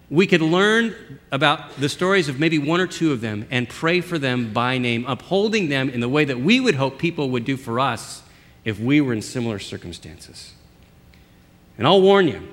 We 0.09 0.25
could 0.25 0.41
learn 0.41 0.95
about 1.31 1.75
the 1.77 1.89
stories 1.89 2.29
of 2.29 2.39
maybe 2.39 2.57
one 2.57 2.79
or 2.79 2.87
two 2.87 3.11
of 3.11 3.21
them 3.21 3.45
and 3.51 3.67
pray 3.67 4.01
for 4.01 4.17
them 4.17 4.53
by 4.53 4.77
name, 4.77 5.05
upholding 5.05 5.69
them 5.69 5.89
in 5.89 5.99
the 5.99 6.09
way 6.09 6.25
that 6.25 6.39
we 6.39 6.59
would 6.59 6.75
hope 6.75 6.97
people 6.97 7.29
would 7.31 7.45
do 7.45 7.57
for 7.57 7.79
us 7.79 8.23
if 8.63 8.79
we 8.79 9.01
were 9.01 9.13
in 9.13 9.21
similar 9.21 9.59
circumstances. 9.59 10.53
And 11.77 11.85
I'll 11.85 12.01
warn 12.01 12.27
you, 12.27 12.47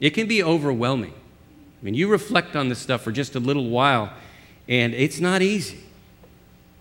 it 0.00 0.10
can 0.10 0.26
be 0.26 0.42
overwhelming. 0.42 1.12
I 1.12 1.84
mean, 1.84 1.94
you 1.94 2.08
reflect 2.08 2.56
on 2.56 2.68
this 2.68 2.78
stuff 2.78 3.02
for 3.02 3.12
just 3.12 3.34
a 3.34 3.40
little 3.40 3.68
while, 3.68 4.12
and 4.68 4.94
it's 4.94 5.20
not 5.20 5.42
easy. 5.42 5.80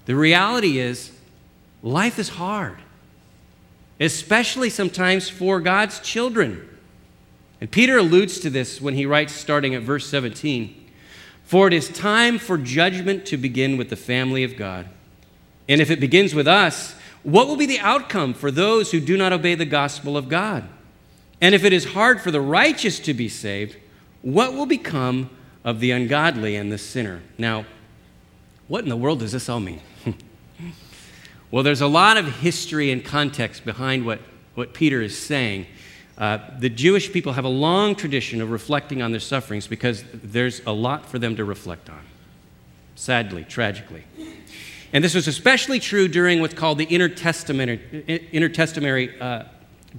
The 0.06 0.16
reality 0.16 0.80
is, 0.80 1.12
life 1.82 2.20
is 2.20 2.30
hard, 2.30 2.78
especially 4.00 4.70
sometimes 4.70 5.30
for 5.30 5.60
God's 5.60 6.00
children. 6.00 6.70
And 7.62 7.72
Peter 7.72 7.98
alludes 7.98 8.40
to 8.40 8.50
this 8.50 8.82
when 8.82 8.96
he 8.96 9.06
writes, 9.06 9.34
starting 9.34 9.74
at 9.76 9.82
verse 9.82 10.08
17 10.08 10.90
For 11.44 11.68
it 11.68 11.74
is 11.74 11.90
time 11.90 12.38
for 12.38 12.58
judgment 12.58 13.26
to 13.28 13.38
begin 13.38 13.78
with 13.78 13.90
the 13.90 13.96
family 13.96 14.44
of 14.44 14.58
God. 14.58 14.88
And 15.68 15.82
if 15.82 15.90
it 15.90 16.00
begins 16.00 16.36
with 16.36 16.48
us, 16.48 16.96
what 17.24 17.48
will 17.48 17.58
be 17.58 17.66
the 17.66 17.80
outcome 17.80 18.34
for 18.34 18.52
those 18.52 18.92
who 18.92 19.00
do 19.00 19.18
not 19.18 19.34
obey 19.34 19.56
the 19.56 19.66
gospel 19.66 20.16
of 20.16 20.30
God? 20.30 20.64
And 21.42 21.56
if 21.56 21.64
it 21.64 21.74
is 21.74 21.86
hard 21.86 22.22
for 22.22 22.32
the 22.32 22.42
righteous 22.42 23.00
to 23.00 23.14
be 23.14 23.30
saved, 23.30 23.78
what 24.22 24.54
will 24.54 24.66
become 24.66 25.30
of 25.64 25.80
the 25.80 25.92
ungodly 25.92 26.56
and 26.56 26.72
the 26.72 26.78
sinner? 26.78 27.22
Now, 27.38 27.66
what 28.68 28.84
in 28.84 28.90
the 28.90 28.98
world 28.98 29.20
does 29.20 29.32
this 29.32 29.50
all 29.50 29.60
mean? 29.60 29.82
well, 31.52 31.64
there's 31.64 31.82
a 31.82 31.88
lot 31.88 32.18
of 32.18 32.40
history 32.40 32.92
and 32.92 33.04
context 33.04 33.66
behind 33.66 34.06
what, 34.06 34.20
what 34.54 34.74
Peter 34.74 35.02
is 35.02 35.18
saying. 35.18 35.66
Uh, 36.18 36.40
the 36.60 36.70
Jewish 36.70 37.12
people 37.12 37.34
have 37.34 37.44
a 37.44 37.50
long 37.50 37.94
tradition 37.94 38.42
of 38.42 38.50
reflecting 38.50 39.02
on 39.02 39.12
their 39.12 39.20
sufferings 39.20 39.68
because 39.68 40.04
there's 40.14 40.62
a 40.66 40.72
lot 40.72 41.06
for 41.06 41.20
them 41.20 41.36
to 41.36 41.44
reflect 41.44 41.90
on, 41.90 42.00
sadly, 42.96 43.44
tragically. 43.44 44.06
And 44.94 45.04
this 45.04 45.14
was 45.14 45.28
especially 45.28 45.80
true 45.80 46.08
during 46.08 46.40
what's 46.40 46.54
called 46.54 46.78
the 46.78 46.86
intertestamental 46.86 49.22
uh, 49.22 49.44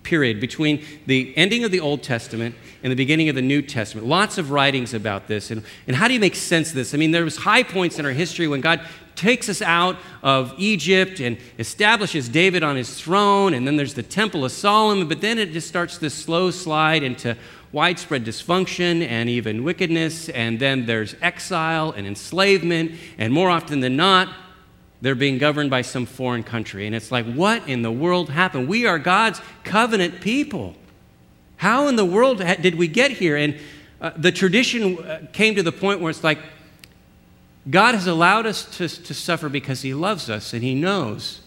period 0.03 0.41
between 0.41 0.85
the 1.07 1.37
ending 1.37 1.65
of 1.65 1.71
the 1.71 1.81
Old 1.81 2.03
Testament 2.03 2.55
and 2.83 2.91
the 2.91 2.97
beginning 2.97 3.29
of 3.29 3.35
the 3.35 3.43
New 3.43 3.61
Testament. 3.61 4.07
Lots 4.07 4.39
of 4.39 4.51
writings 4.51 4.95
about 4.95 5.27
this. 5.27 5.51
And, 5.51 5.63
and 5.87 5.97
how 5.97 6.09
do 6.09 6.15
you 6.15 6.21
make 6.21 6.35
sense 6.35 6.71
of 6.71 6.77
this? 6.77 6.95
I 6.95 6.97
mean, 6.97 7.11
there 7.11 7.25
was 7.25 7.37
high 7.37 7.63
points 7.63 7.99
in 7.99 8.07
our 8.07 8.13
history 8.13 8.49
when 8.49 8.63
God 8.63 8.81
takes 9.17 9.49
us 9.49 9.63
out 9.63 9.97
of 10.23 10.55
Egypt 10.59 11.21
and 11.21 11.39
establishes 11.59 12.29
David 12.29 12.63
on 12.63 12.77
his 12.77 13.01
throne, 13.01 13.55
and 13.55 13.67
then 13.67 13.77
there's 13.77 13.95
the 13.95 14.03
Temple 14.03 14.45
of 14.45 14.53
Solomon, 14.53 15.09
but 15.09 15.21
then 15.21 15.39
it 15.39 15.53
just 15.53 15.67
starts 15.67 15.99
this 15.99 16.15
slow 16.15 16.51
slide 16.51 17.03
into 17.03 17.37
widespread 17.73 18.25
dysfunction 18.25 19.07
and 19.07 19.29
even 19.29 19.65
wickedness, 19.65 20.29
and 20.29 20.59
then 20.59 20.87
there's 20.87 21.15
exile 21.21 21.91
and 21.93 22.07
enslavement, 22.07 22.93
and 23.19 23.33
more 23.33 23.51
often 23.51 23.81
than 23.81 23.97
not, 23.97 24.29
they're 25.03 25.15
being 25.15 25.39
governed 25.39 25.71
by 25.71 25.83
some 25.83 26.07
foreign 26.07 26.43
country. 26.43 26.87
And 26.87 26.95
it's 26.95 27.13
like, 27.13 27.27
what 27.27 27.69
in 27.69 27.83
the 27.83 27.93
world 27.93 28.31
happened? 28.31 28.67
We 28.67 28.87
are 28.87 28.99
God's 28.99 29.43
covenant 29.63 30.21
people. 30.21 30.75
How 31.59 31.89
in 31.89 31.97
the 31.97 32.05
world 32.05 32.39
did 32.39 32.75
we 32.77 32.89
get 32.89 33.11
here? 33.11 33.37
And 33.37 33.59
uh, 34.01 34.13
the 34.17 34.33
tradition 34.33 34.99
uh, 34.99 35.27
came 35.33 35.55
to 35.55 35.63
the 35.63 35.73
point 35.73 36.01
where 36.01 36.11
it's 36.11 36.25
like, 36.25 36.39
God 37.69 37.95
has 37.95 38.07
allowed 38.07 38.47
us 38.47 38.65
to, 38.77 38.89
to 38.89 39.15
suffer 39.15 39.49
because 39.49 39.83
He 39.83 39.93
loves 39.93 40.31
us 40.31 40.53
and 40.53 40.63
He 40.63 40.75
knows 40.75 41.41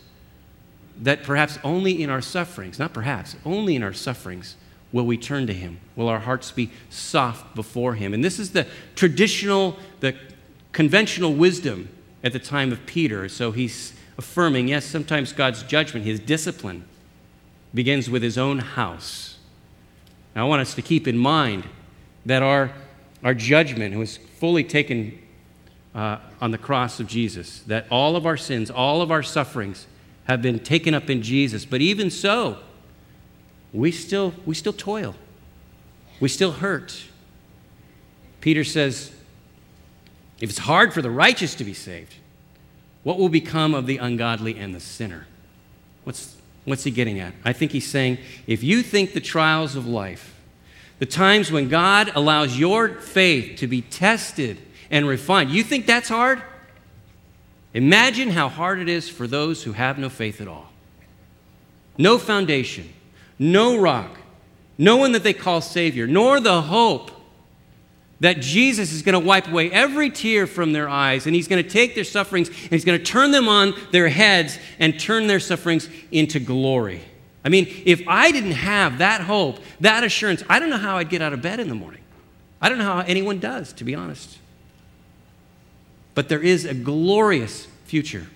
that 1.01 1.23
perhaps 1.23 1.57
only 1.63 2.01
in 2.03 2.09
our 2.09 2.21
sufferings, 2.21 2.77
not 2.77 2.93
perhaps, 2.93 3.35
only 3.45 3.75
in 3.75 3.83
our 3.83 3.93
sufferings, 3.93 4.55
will 4.91 5.05
we 5.05 5.17
turn 5.17 5.47
to 5.47 5.53
Him? 5.53 5.79
Will 5.95 6.09
our 6.09 6.19
hearts 6.19 6.51
be 6.51 6.71
soft 6.89 7.55
before 7.55 7.95
Him? 7.95 8.13
And 8.13 8.23
this 8.23 8.37
is 8.37 8.51
the 8.51 8.67
traditional, 8.95 9.77
the 10.01 10.15
conventional 10.73 11.33
wisdom 11.33 11.89
at 12.23 12.33
the 12.33 12.39
time 12.39 12.71
of 12.73 12.85
Peter. 12.85 13.29
So 13.29 13.51
he's 13.51 13.93
affirming 14.17 14.67
yes, 14.67 14.83
sometimes 14.83 15.31
God's 15.31 15.63
judgment, 15.63 16.05
His 16.05 16.19
discipline, 16.19 16.85
begins 17.73 18.09
with 18.09 18.23
His 18.23 18.37
own 18.37 18.59
house. 18.59 19.37
Now, 20.35 20.45
I 20.45 20.49
want 20.49 20.61
us 20.61 20.75
to 20.75 20.81
keep 20.81 21.07
in 21.07 21.17
mind 21.17 21.63
that 22.25 22.43
our, 22.43 22.71
our 23.23 23.33
judgment 23.33 23.95
was 23.95 24.17
fully 24.17 24.65
taken 24.65 25.17
uh, 25.95 26.17
on 26.39 26.51
the 26.51 26.57
cross 26.57 26.99
of 26.99 27.07
Jesus, 27.07 27.59
that 27.61 27.85
all 27.89 28.15
of 28.15 28.25
our 28.25 28.37
sins, 28.37 28.69
all 28.69 29.01
of 29.01 29.11
our 29.11 29.23
sufferings 29.23 29.87
have 30.25 30.41
been 30.41 30.59
taken 30.59 30.93
up 30.93 31.09
in 31.09 31.21
Jesus. 31.21 31.65
But 31.65 31.81
even 31.81 32.11
so, 32.11 32.57
we 33.73 33.91
still, 33.91 34.33
we 34.45 34.55
still 34.55 34.73
toil, 34.73 35.15
we 36.19 36.29
still 36.29 36.51
hurt. 36.51 37.03
Peter 38.41 38.63
says, 38.63 39.11
if 40.39 40.49
it's 40.49 40.59
hard 40.59 40.93
for 40.93 41.01
the 41.01 41.11
righteous 41.11 41.55
to 41.55 41.63
be 41.63 41.73
saved, 41.73 42.15
what 43.03 43.17
will 43.17 43.29
become 43.29 43.73
of 43.73 43.85
the 43.85 43.97
ungodly 43.97 44.57
and 44.57 44.73
the 44.73 44.79
sinner? 44.79 45.27
What's, 46.03 46.35
what's 46.65 46.83
he 46.83 46.91
getting 46.91 47.19
at? 47.19 47.33
I 47.43 47.53
think 47.53 47.71
he's 47.71 47.87
saying 47.87 48.19
if 48.47 48.63
you 48.63 48.81
think 48.81 49.13
the 49.13 49.19
trials 49.19 49.75
of 49.75 49.87
life, 49.87 50.35
the 50.99 51.05
times 51.05 51.51
when 51.51 51.69
God 51.69 52.11
allows 52.13 52.57
your 52.59 52.89
faith 52.89 53.57
to 53.59 53.67
be 53.67 53.81
tested 53.81 54.57
and 54.89 55.07
refined. 55.07 55.51
You 55.51 55.63
think 55.63 55.85
that's 55.85 56.09
hard? 56.09 56.41
Imagine 57.73 58.29
how 58.29 58.49
hard 58.49 58.79
it 58.79 58.89
is 58.89 59.09
for 59.09 59.27
those 59.27 59.63
who 59.63 59.73
have 59.73 59.97
no 59.97 60.09
faith 60.09 60.41
at 60.41 60.47
all. 60.47 60.71
No 61.97 62.17
foundation, 62.17 62.91
no 63.37 63.77
rock, 63.77 64.17
no 64.77 64.95
one 64.95 65.11
that 65.11 65.23
they 65.23 65.33
call 65.33 65.61
Savior, 65.61 66.07
nor 66.07 66.39
the 66.39 66.61
hope 66.61 67.11
that 68.21 68.41
Jesus 68.41 68.91
is 68.91 69.01
going 69.01 69.13
to 69.13 69.25
wipe 69.25 69.47
away 69.47 69.71
every 69.71 70.09
tear 70.09 70.47
from 70.47 70.73
their 70.73 70.89
eyes 70.89 71.25
and 71.25 71.35
he's 71.35 71.47
going 71.47 71.63
to 71.63 71.69
take 71.69 71.95
their 71.95 72.03
sufferings 72.03 72.49
and 72.49 72.71
he's 72.71 72.85
going 72.85 72.97
to 72.97 73.03
turn 73.03 73.31
them 73.31 73.47
on 73.47 73.73
their 73.91 74.09
heads 74.09 74.57
and 74.77 74.99
turn 74.99 75.27
their 75.27 75.39
sufferings 75.39 75.89
into 76.11 76.39
glory. 76.39 77.01
I 77.43 77.49
mean, 77.49 77.67
if 77.85 78.01
I 78.07 78.31
didn't 78.31 78.51
have 78.51 78.97
that 78.97 79.21
hope, 79.21 79.59
that 79.79 80.03
assurance, 80.03 80.43
I 80.49 80.59
don't 80.59 80.69
know 80.69 80.77
how 80.77 80.97
I'd 80.97 81.09
get 81.09 81.21
out 81.21 81.31
of 81.31 81.41
bed 81.41 81.59
in 81.59 81.69
the 81.69 81.75
morning. 81.75 82.01
I 82.61 82.67
don't 82.67 82.77
know 82.77 82.83
how 82.83 82.99
anyone 82.99 83.39
does, 83.39 83.71
to 83.73 83.85
be 83.85 83.95
honest. 83.95 84.37
But 86.19 86.27
there 86.27 86.41
is 86.41 86.65
a 86.65 86.73
glorious 86.73 87.65
future 87.85 88.27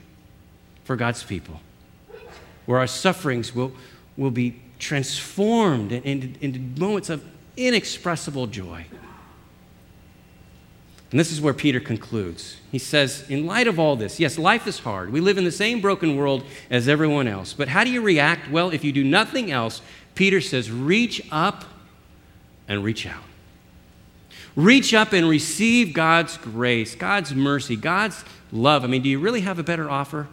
for 0.86 0.96
God's 0.96 1.22
people 1.22 1.60
where 2.66 2.80
our 2.80 2.88
sufferings 2.88 3.54
will, 3.54 3.74
will 4.16 4.32
be 4.32 4.62
transformed 4.80 5.92
into, 5.92 6.30
into 6.40 6.60
moments 6.80 7.10
of 7.10 7.26
inexpressible 7.58 8.48
joy. 8.48 8.86
And 11.12 11.20
this 11.20 11.30
is 11.30 11.42
where 11.42 11.54
Peter 11.54 11.82
concludes. 11.82 12.56
He 12.72 12.80
says, 12.80 13.26
In 13.28 13.46
light 13.46 13.68
of 13.68 13.78
all 13.80 13.98
this, 13.98 14.18
yes, 14.18 14.38
life 14.38 14.66
is 14.66 14.80
hard. 14.80 15.12
We 15.12 15.20
live 15.20 15.38
in 15.38 15.44
the 15.44 15.52
same 15.52 15.82
broken 15.82 16.16
world 16.16 16.46
as 16.70 16.88
everyone 16.88 17.28
else. 17.28 17.52
But 17.52 17.68
how 17.68 17.84
do 17.84 17.90
you 17.90 18.00
react? 18.00 18.50
Well, 18.50 18.70
if 18.70 18.86
you 18.86 18.94
do 18.94 19.04
nothing 19.04 19.52
else, 19.52 19.82
Peter 20.16 20.40
says, 20.40 20.72
reach 20.72 21.22
up 21.34 21.66
and 22.66 22.82
reach 22.82 23.06
out. 23.06 23.24
Reach 24.56 24.94
up 24.94 25.14
and 25.14 25.28
receive 25.28 25.94
God's 25.94 26.38
grace, 26.38 26.96
God's 26.96 27.34
mercy, 27.34 27.76
God's 27.76 28.24
love. 28.52 28.84
I 28.84 28.88
mean, 28.88 29.02
do 29.02 29.10
you 29.10 29.20
really 29.20 29.42
have 29.42 29.58
a 29.58 29.64
better 29.64 29.90
offer? 29.90 30.28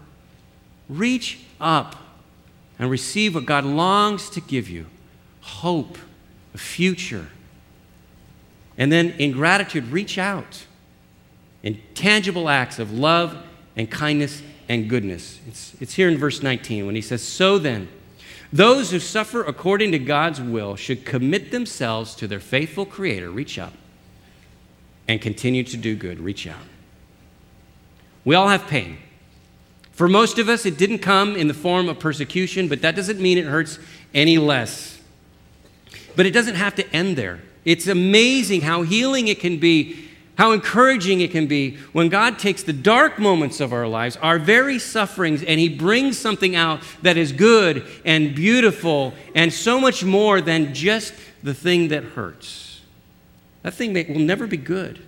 Reach 0.88 1.40
up 1.60 1.96
and 2.78 2.90
receive 2.90 3.34
what 3.34 3.46
God 3.46 3.64
longs 3.64 4.28
to 4.30 4.40
give 4.40 4.68
you 4.68 4.86
hope, 5.40 5.98
a 6.54 6.58
future. 6.58 7.28
And 8.76 8.90
then 8.90 9.10
in 9.18 9.32
gratitude, 9.32 9.88
reach 9.88 10.18
out 10.18 10.64
in 11.62 11.80
tangible 11.94 12.48
acts 12.48 12.78
of 12.78 12.92
love 12.92 13.36
and 13.76 13.90
kindness 13.90 14.42
and 14.68 14.88
goodness. 14.88 15.40
It's, 15.46 15.74
it's 15.80 15.94
here 15.94 16.08
in 16.08 16.18
verse 16.18 16.42
19 16.42 16.86
when 16.86 16.94
he 16.94 17.02
says, 17.02 17.22
So 17.22 17.58
then, 17.58 17.88
those 18.52 18.90
who 18.90 18.98
suffer 18.98 19.42
according 19.42 19.92
to 19.92 19.98
God's 19.98 20.40
will 20.40 20.76
should 20.76 21.04
commit 21.04 21.50
themselves 21.50 22.14
to 22.16 22.26
their 22.26 22.40
faithful 22.40 22.84
Creator, 22.84 23.30
reach 23.30 23.58
out, 23.58 23.72
and 25.10 25.20
continue 25.20 25.64
to 25.64 25.76
do 25.76 25.96
good, 25.96 26.20
reach 26.20 26.46
out. 26.46 26.62
We 28.24 28.36
all 28.36 28.46
have 28.46 28.68
pain. 28.68 28.98
For 29.90 30.06
most 30.06 30.38
of 30.38 30.48
us, 30.48 30.64
it 30.64 30.78
didn't 30.78 31.00
come 31.00 31.34
in 31.34 31.48
the 31.48 31.54
form 31.54 31.88
of 31.88 31.98
persecution, 31.98 32.68
but 32.68 32.82
that 32.82 32.94
doesn't 32.94 33.18
mean 33.18 33.36
it 33.36 33.44
hurts 33.44 33.80
any 34.14 34.38
less. 34.38 35.00
But 36.14 36.26
it 36.26 36.30
doesn't 36.30 36.54
have 36.54 36.76
to 36.76 36.88
end 36.94 37.16
there. 37.16 37.40
It's 37.64 37.88
amazing 37.88 38.60
how 38.60 38.82
healing 38.82 39.26
it 39.26 39.40
can 39.40 39.58
be, 39.58 40.08
how 40.38 40.52
encouraging 40.52 41.20
it 41.20 41.32
can 41.32 41.48
be 41.48 41.76
when 41.92 42.08
God 42.08 42.38
takes 42.38 42.62
the 42.62 42.72
dark 42.72 43.18
moments 43.18 43.58
of 43.58 43.72
our 43.72 43.88
lives, 43.88 44.16
our 44.18 44.38
very 44.38 44.78
sufferings, 44.78 45.42
and 45.42 45.58
He 45.58 45.68
brings 45.68 46.18
something 46.18 46.54
out 46.54 46.82
that 47.02 47.16
is 47.16 47.32
good 47.32 47.84
and 48.04 48.32
beautiful 48.32 49.12
and 49.34 49.52
so 49.52 49.80
much 49.80 50.04
more 50.04 50.40
than 50.40 50.72
just 50.72 51.14
the 51.42 51.52
thing 51.52 51.88
that 51.88 52.04
hurts. 52.04 52.69
That 53.62 53.74
thing 53.74 53.92
will 53.92 54.20
never 54.20 54.46
be 54.46 54.56
good. 54.56 55.00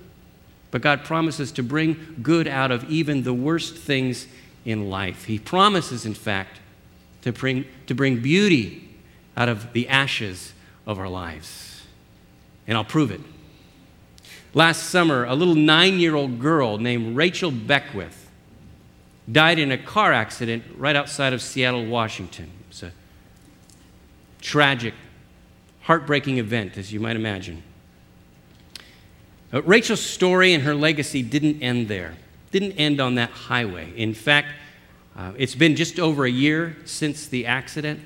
But 0.70 0.82
God 0.82 1.04
promises 1.04 1.52
to 1.52 1.62
bring 1.62 2.16
good 2.22 2.48
out 2.48 2.70
of 2.70 2.88
even 2.90 3.22
the 3.22 3.34
worst 3.34 3.76
things 3.76 4.26
in 4.64 4.88
life. 4.88 5.24
He 5.24 5.38
promises, 5.38 6.06
in 6.06 6.14
fact, 6.14 6.60
to 7.22 7.32
bring, 7.32 7.66
to 7.86 7.94
bring 7.94 8.20
beauty 8.20 8.88
out 9.36 9.48
of 9.48 9.72
the 9.72 9.88
ashes 9.88 10.52
of 10.86 10.98
our 10.98 11.08
lives. 11.08 11.82
And 12.66 12.76
I'll 12.76 12.84
prove 12.84 13.10
it. 13.10 13.20
Last 14.54 14.84
summer, 14.84 15.24
a 15.24 15.34
little 15.34 15.54
nine 15.54 15.98
year 15.98 16.14
old 16.14 16.38
girl 16.38 16.78
named 16.78 17.16
Rachel 17.16 17.50
Beckwith 17.50 18.30
died 19.30 19.58
in 19.58 19.72
a 19.72 19.78
car 19.78 20.12
accident 20.12 20.64
right 20.76 20.96
outside 20.96 21.32
of 21.32 21.40
Seattle, 21.40 21.86
Washington. 21.86 22.50
It's 22.68 22.82
a 22.82 22.92
tragic, 24.40 24.94
heartbreaking 25.82 26.38
event, 26.38 26.76
as 26.76 26.92
you 26.92 27.00
might 27.00 27.16
imagine. 27.16 27.62
But 29.52 29.68
Rachel's 29.68 30.00
story 30.00 30.54
and 30.54 30.64
her 30.64 30.74
legacy 30.74 31.22
didn't 31.22 31.62
end 31.62 31.86
there, 31.86 32.16
didn't 32.50 32.72
end 32.72 33.00
on 33.00 33.16
that 33.16 33.30
highway. 33.30 33.92
In 33.94 34.14
fact, 34.14 34.48
uh, 35.14 35.32
it's 35.36 35.54
been 35.54 35.76
just 35.76 36.00
over 36.00 36.24
a 36.24 36.30
year 36.30 36.74
since 36.86 37.26
the 37.26 37.44
accident. 37.46 38.00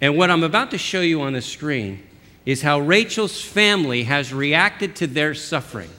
And 0.00 0.16
what 0.16 0.28
I'm 0.28 0.42
about 0.42 0.72
to 0.72 0.78
show 0.78 1.02
you 1.02 1.22
on 1.22 1.34
the 1.34 1.40
screen 1.40 2.02
is 2.44 2.62
how 2.62 2.80
Rachel's 2.80 3.40
family 3.40 4.02
has 4.04 4.34
reacted 4.34 4.96
to 4.96 5.06
their 5.06 5.34
suffering. 5.34 5.90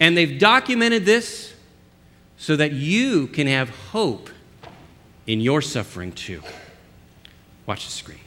And 0.00 0.16
they've 0.16 0.40
documented 0.40 1.04
this 1.04 1.54
so 2.36 2.56
that 2.56 2.72
you 2.72 3.28
can 3.28 3.46
have 3.46 3.70
hope 3.70 4.28
in 5.26 5.40
your 5.40 5.62
suffering 5.62 6.10
too. 6.10 6.42
Watch 7.64 7.84
the 7.84 7.92
screen. 7.92 8.25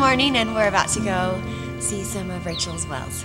Morning, 0.00 0.34
and 0.34 0.54
we're 0.54 0.66
about 0.66 0.88
to 0.88 0.98
go 1.00 1.38
see 1.78 2.02
some 2.02 2.30
of 2.30 2.46
Rachel's 2.46 2.86
wells. 2.86 3.22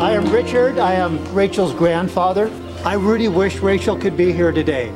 I 0.00 0.10
am 0.10 0.24
Richard. 0.32 0.80
I 0.80 0.94
am 0.94 1.32
Rachel's 1.32 1.72
grandfather. 1.72 2.50
I 2.84 2.94
really 2.94 3.28
wish 3.28 3.60
Rachel 3.60 3.96
could 3.96 4.16
be 4.16 4.32
here 4.32 4.50
today 4.50 4.92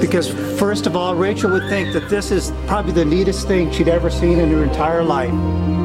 because 0.00 0.32
first 0.60 0.86
of 0.86 0.94
all, 0.94 1.14
Rachel 1.14 1.50
would 1.52 1.70
think 1.70 1.94
that 1.94 2.10
this 2.10 2.30
is 2.30 2.52
probably 2.66 2.92
the 2.92 3.06
neatest 3.06 3.48
thing 3.48 3.72
she'd 3.72 3.88
ever 3.88 4.10
seen 4.10 4.38
in 4.38 4.50
her 4.50 4.62
entire 4.62 5.02
life. 5.02 5.79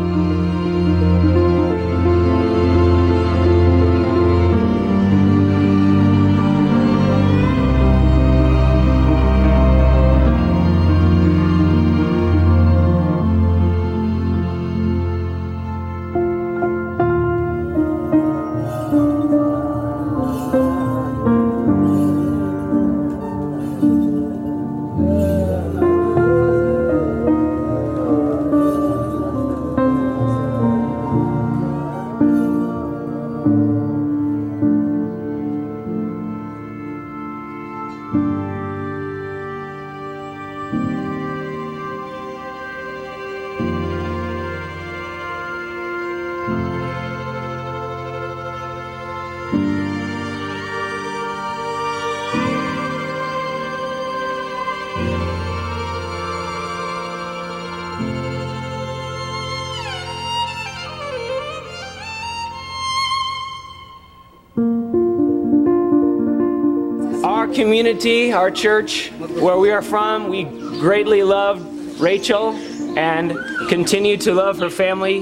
Our 67.95 68.51
church, 68.51 69.09
where 69.11 69.57
we 69.57 69.71
are 69.71 69.81
from, 69.81 70.27
we 70.27 70.43
greatly 70.43 71.23
love 71.23 72.01
Rachel 72.01 72.51
and 72.97 73.31
continue 73.69 74.17
to 74.17 74.33
love 74.33 74.59
her 74.59 74.69
family. 74.69 75.19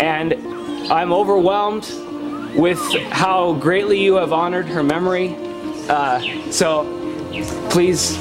And 0.00 0.32
I'm 0.90 1.12
overwhelmed 1.12 1.84
with 2.56 2.80
how 3.10 3.54
greatly 3.54 4.02
you 4.02 4.14
have 4.14 4.32
honored 4.32 4.66
her 4.68 4.82
memory. 4.82 5.36
Uh, 5.88 6.50
so 6.50 6.84
please 7.68 8.16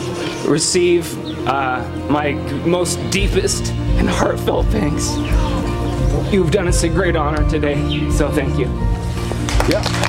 receive 0.45 1.17
uh, 1.47 1.81
my 2.09 2.33
most 2.65 2.97
deepest 3.09 3.71
and 3.71 4.09
heartfelt 4.09 4.65
thanks. 4.67 5.15
You've 6.31 6.51
done 6.51 6.67
us 6.67 6.83
a 6.83 6.89
great 6.89 7.15
honor 7.15 7.49
today, 7.49 8.11
so 8.11 8.29
thank 8.29 8.59
you. 8.59 8.65
Yeah. 9.69 10.00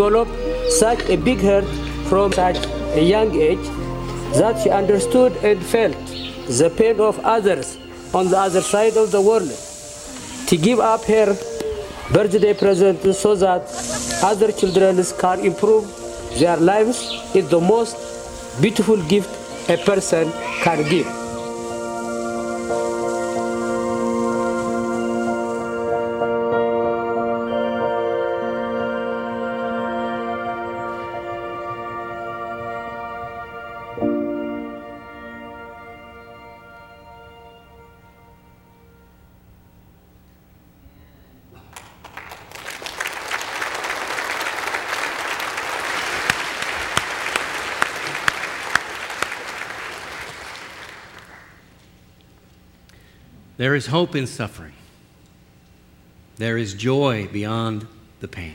Developed 0.00 0.72
such 0.72 1.00
a 1.14 1.16
big 1.16 1.40
heart 1.48 1.68
from 2.08 2.32
such 2.32 2.58
a 3.00 3.02
young 3.04 3.34
age 3.48 3.66
that 4.40 4.62
she 4.62 4.70
understood 4.70 5.32
and 5.48 5.62
felt 5.72 5.98
the 6.60 6.70
pain 6.78 6.98
of 7.08 7.18
others 7.34 7.76
on 8.14 8.30
the 8.30 8.38
other 8.46 8.62
side 8.62 8.96
of 8.96 9.10
the 9.10 9.20
world. 9.20 9.52
To 10.48 10.56
give 10.56 10.80
up 10.80 11.04
her 11.04 11.36
birthday 12.14 12.54
present 12.54 13.14
so 13.14 13.36
that 13.44 13.62
other 14.22 14.50
children 14.52 15.04
can 15.20 15.40
improve 15.52 15.84
their 16.40 16.56
lives 16.56 16.98
is 17.34 17.48
the 17.50 17.60
most 17.60 17.96
beautiful 18.62 18.96
gift 19.14 19.30
a 19.68 19.76
person 19.90 20.32
can 20.64 20.88
give. 20.88 21.19
There 53.60 53.74
is 53.74 53.88
hope 53.88 54.16
in 54.16 54.26
suffering. 54.26 54.72
There 56.36 56.56
is 56.56 56.72
joy 56.72 57.28
beyond 57.28 57.86
the 58.20 58.26
pain. 58.26 58.54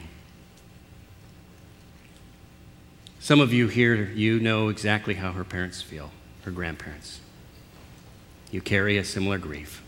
Some 3.19 3.39
of 3.39 3.53
you 3.53 3.67
here, 3.67 4.09
you 4.15 4.39
know 4.39 4.69
exactly 4.69 5.13
how 5.13 5.33
her 5.33 5.43
parents 5.43 5.79
feel, 5.79 6.09
her 6.41 6.49
grandparents. 6.49 7.19
You 8.49 8.61
carry 8.61 8.97
a 8.97 9.03
similar 9.03 9.37
grief. 9.37 9.83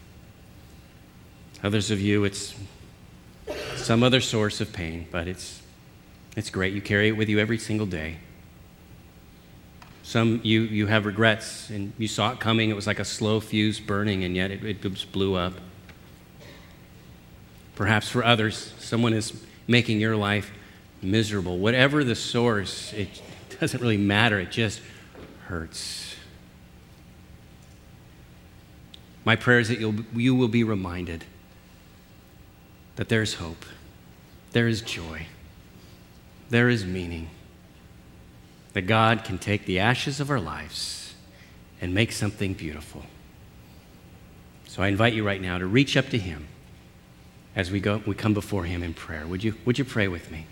Others 1.63 1.89
of 1.89 1.99
you, 1.99 2.23
it's 2.23 2.53
some 3.75 4.03
other 4.03 4.21
source 4.21 4.61
of 4.61 4.71
pain, 4.71 5.07
but 5.09 5.27
it's, 5.27 5.63
it's 6.35 6.51
great. 6.51 6.75
You 6.75 6.81
carry 6.81 7.07
it 7.07 7.17
with 7.17 7.27
you 7.27 7.39
every 7.39 7.57
single 7.57 7.87
day. 7.87 8.17
Some 10.07 10.39
you, 10.41 10.61
you 10.61 10.87
have 10.87 11.05
regrets 11.05 11.69
and 11.69 11.91
you 11.97 12.07
saw 12.07 12.31
it 12.31 12.39
coming. 12.39 12.69
It 12.69 12.77
was 12.77 12.87
like 12.87 12.99
a 12.99 13.03
slow 13.03 13.41
fuse 13.41 13.77
burning, 13.81 14.23
and 14.23 14.37
yet 14.37 14.51
it, 14.51 14.63
it 14.63 14.81
just 14.81 15.11
blew 15.11 15.35
up. 15.35 15.55
Perhaps 17.75 18.07
for 18.07 18.23
others, 18.23 18.73
someone 18.79 19.11
is 19.11 19.33
making 19.67 19.99
your 19.99 20.15
life 20.15 20.53
miserable. 21.01 21.57
Whatever 21.57 22.05
the 22.05 22.15
source, 22.15 22.93
it 22.93 23.21
doesn't 23.59 23.81
really 23.81 23.97
matter. 23.97 24.39
It 24.39 24.49
just 24.49 24.79
hurts. 25.47 26.15
My 29.25 29.35
prayer 29.35 29.59
is 29.59 29.67
that 29.67 29.77
you'll, 29.77 30.05
you 30.15 30.33
will 30.35 30.47
be 30.47 30.63
reminded 30.63 31.25
that 32.95 33.09
there 33.09 33.21
is 33.21 33.33
hope, 33.33 33.65
there 34.53 34.69
is 34.69 34.81
joy, 34.81 35.25
there 36.49 36.69
is 36.69 36.85
meaning 36.85 37.29
that 38.77 38.85
God 38.85 39.23
can 39.23 39.39
take 39.39 39.65
the 39.65 39.79
ashes 39.79 40.19
of 40.19 40.29
our 40.29 40.39
lives 40.39 41.15
and 41.81 41.95
make 41.95 42.11
something 42.11 42.53
beautiful. 42.53 43.01
So 44.67 44.83
I 44.83 44.87
invite 44.89 45.13
you 45.13 45.25
right 45.25 45.41
now 45.41 45.57
to 45.57 45.65
reach 45.65 45.97
up 45.97 46.09
to 46.09 46.17
Him 46.19 46.47
as 47.55 47.71
we, 47.71 47.79
go, 47.79 48.03
we 48.05 48.13
come 48.13 48.35
before 48.35 48.65
Him 48.65 48.83
in 48.83 48.93
prayer. 48.93 49.25
Would 49.25 49.43
you, 49.43 49.55
would 49.65 49.79
you 49.79 49.83
pray 49.83 50.07
with 50.07 50.29
me? 50.29 50.45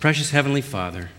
Precious 0.00 0.32
Heavenly 0.32 0.60
Father, 0.60 1.10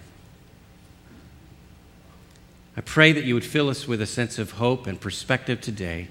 I 2.75 2.81
pray 2.81 3.13
that 3.13 3.23
you 3.23 3.35
would 3.35 3.45
fill 3.45 3.69
us 3.69 3.87
with 3.87 4.01
a 4.01 4.05
sense 4.05 4.37
of 4.37 4.51
hope 4.51 4.85
and 4.85 4.99
perspective 4.99 5.61
today. 5.61 6.09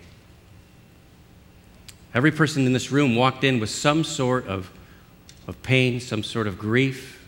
Every 2.14 2.32
person 2.32 2.64
in 2.64 2.72
this 2.72 2.90
room 2.90 3.16
walked 3.16 3.44
in 3.44 3.60
with 3.60 3.68
some 3.68 4.02
sort 4.02 4.46
of, 4.46 4.70
of 5.46 5.62
pain, 5.62 6.00
some 6.00 6.22
sort 6.22 6.46
of 6.46 6.58
grief. 6.58 7.18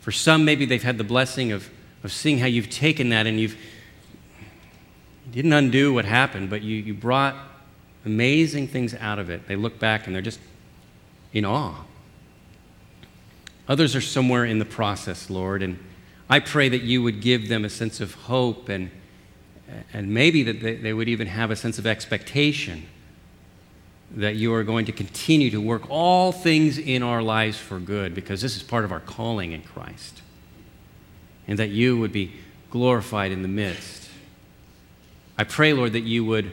For 0.00 0.12
some, 0.12 0.44
maybe 0.44 0.64
they've 0.64 0.82
had 0.82 0.98
the 0.98 1.04
blessing 1.04 1.52
of, 1.52 1.70
of 2.02 2.12
seeing 2.12 2.38
how 2.38 2.46
you've 2.46 2.70
taken 2.70 3.10
that 3.10 3.26
and 3.26 3.38
you've 3.38 3.56
you 5.26 5.42
didn't 5.42 5.52
undo 5.52 5.94
what 5.94 6.06
happened, 6.06 6.50
but 6.50 6.62
you, 6.62 6.76
you 6.76 6.92
brought 6.92 7.36
amazing 8.04 8.66
things 8.66 8.94
out 8.94 9.20
of 9.20 9.30
it. 9.30 9.46
They 9.46 9.54
look 9.54 9.78
back 9.78 10.06
and 10.06 10.14
they're 10.14 10.22
just 10.22 10.40
in 11.32 11.44
awe. 11.44 11.84
Others 13.68 13.94
are 13.94 14.00
somewhere 14.00 14.44
in 14.44 14.58
the 14.58 14.64
process, 14.64 15.30
Lord, 15.30 15.62
and 15.62 15.78
I 16.28 16.40
pray 16.40 16.68
that 16.68 16.82
you 16.82 17.02
would 17.02 17.20
give 17.20 17.48
them 17.48 17.64
a 17.64 17.70
sense 17.70 18.00
of 18.00 18.14
hope 18.14 18.68
and, 18.68 18.90
and 19.92 20.12
maybe 20.12 20.42
that 20.42 20.60
they, 20.60 20.74
they 20.74 20.92
would 20.92 21.08
even 21.08 21.28
have 21.28 21.52
a 21.52 21.56
sense 21.56 21.78
of 21.78 21.86
expectation 21.86 22.86
that 24.16 24.34
you 24.36 24.52
are 24.54 24.64
going 24.64 24.86
to 24.86 24.92
continue 24.92 25.50
to 25.50 25.60
work 25.60 25.88
all 25.88 26.32
things 26.32 26.78
in 26.78 27.02
our 27.02 27.22
lives 27.22 27.56
for 27.56 27.78
good 27.78 28.14
because 28.14 28.40
this 28.40 28.56
is 28.56 28.62
part 28.62 28.84
of 28.84 28.90
our 28.90 29.00
calling 29.00 29.52
in 29.52 29.62
Christ. 29.62 30.22
And 31.46 31.58
that 31.58 31.70
you 31.70 31.96
would 31.98 32.12
be 32.12 32.32
glorified 32.70 33.32
in 33.32 33.42
the 33.42 33.48
midst. 33.48 34.08
I 35.38 35.44
pray, 35.44 35.72
Lord, 35.72 35.92
that 35.92 36.00
you 36.00 36.24
would, 36.24 36.46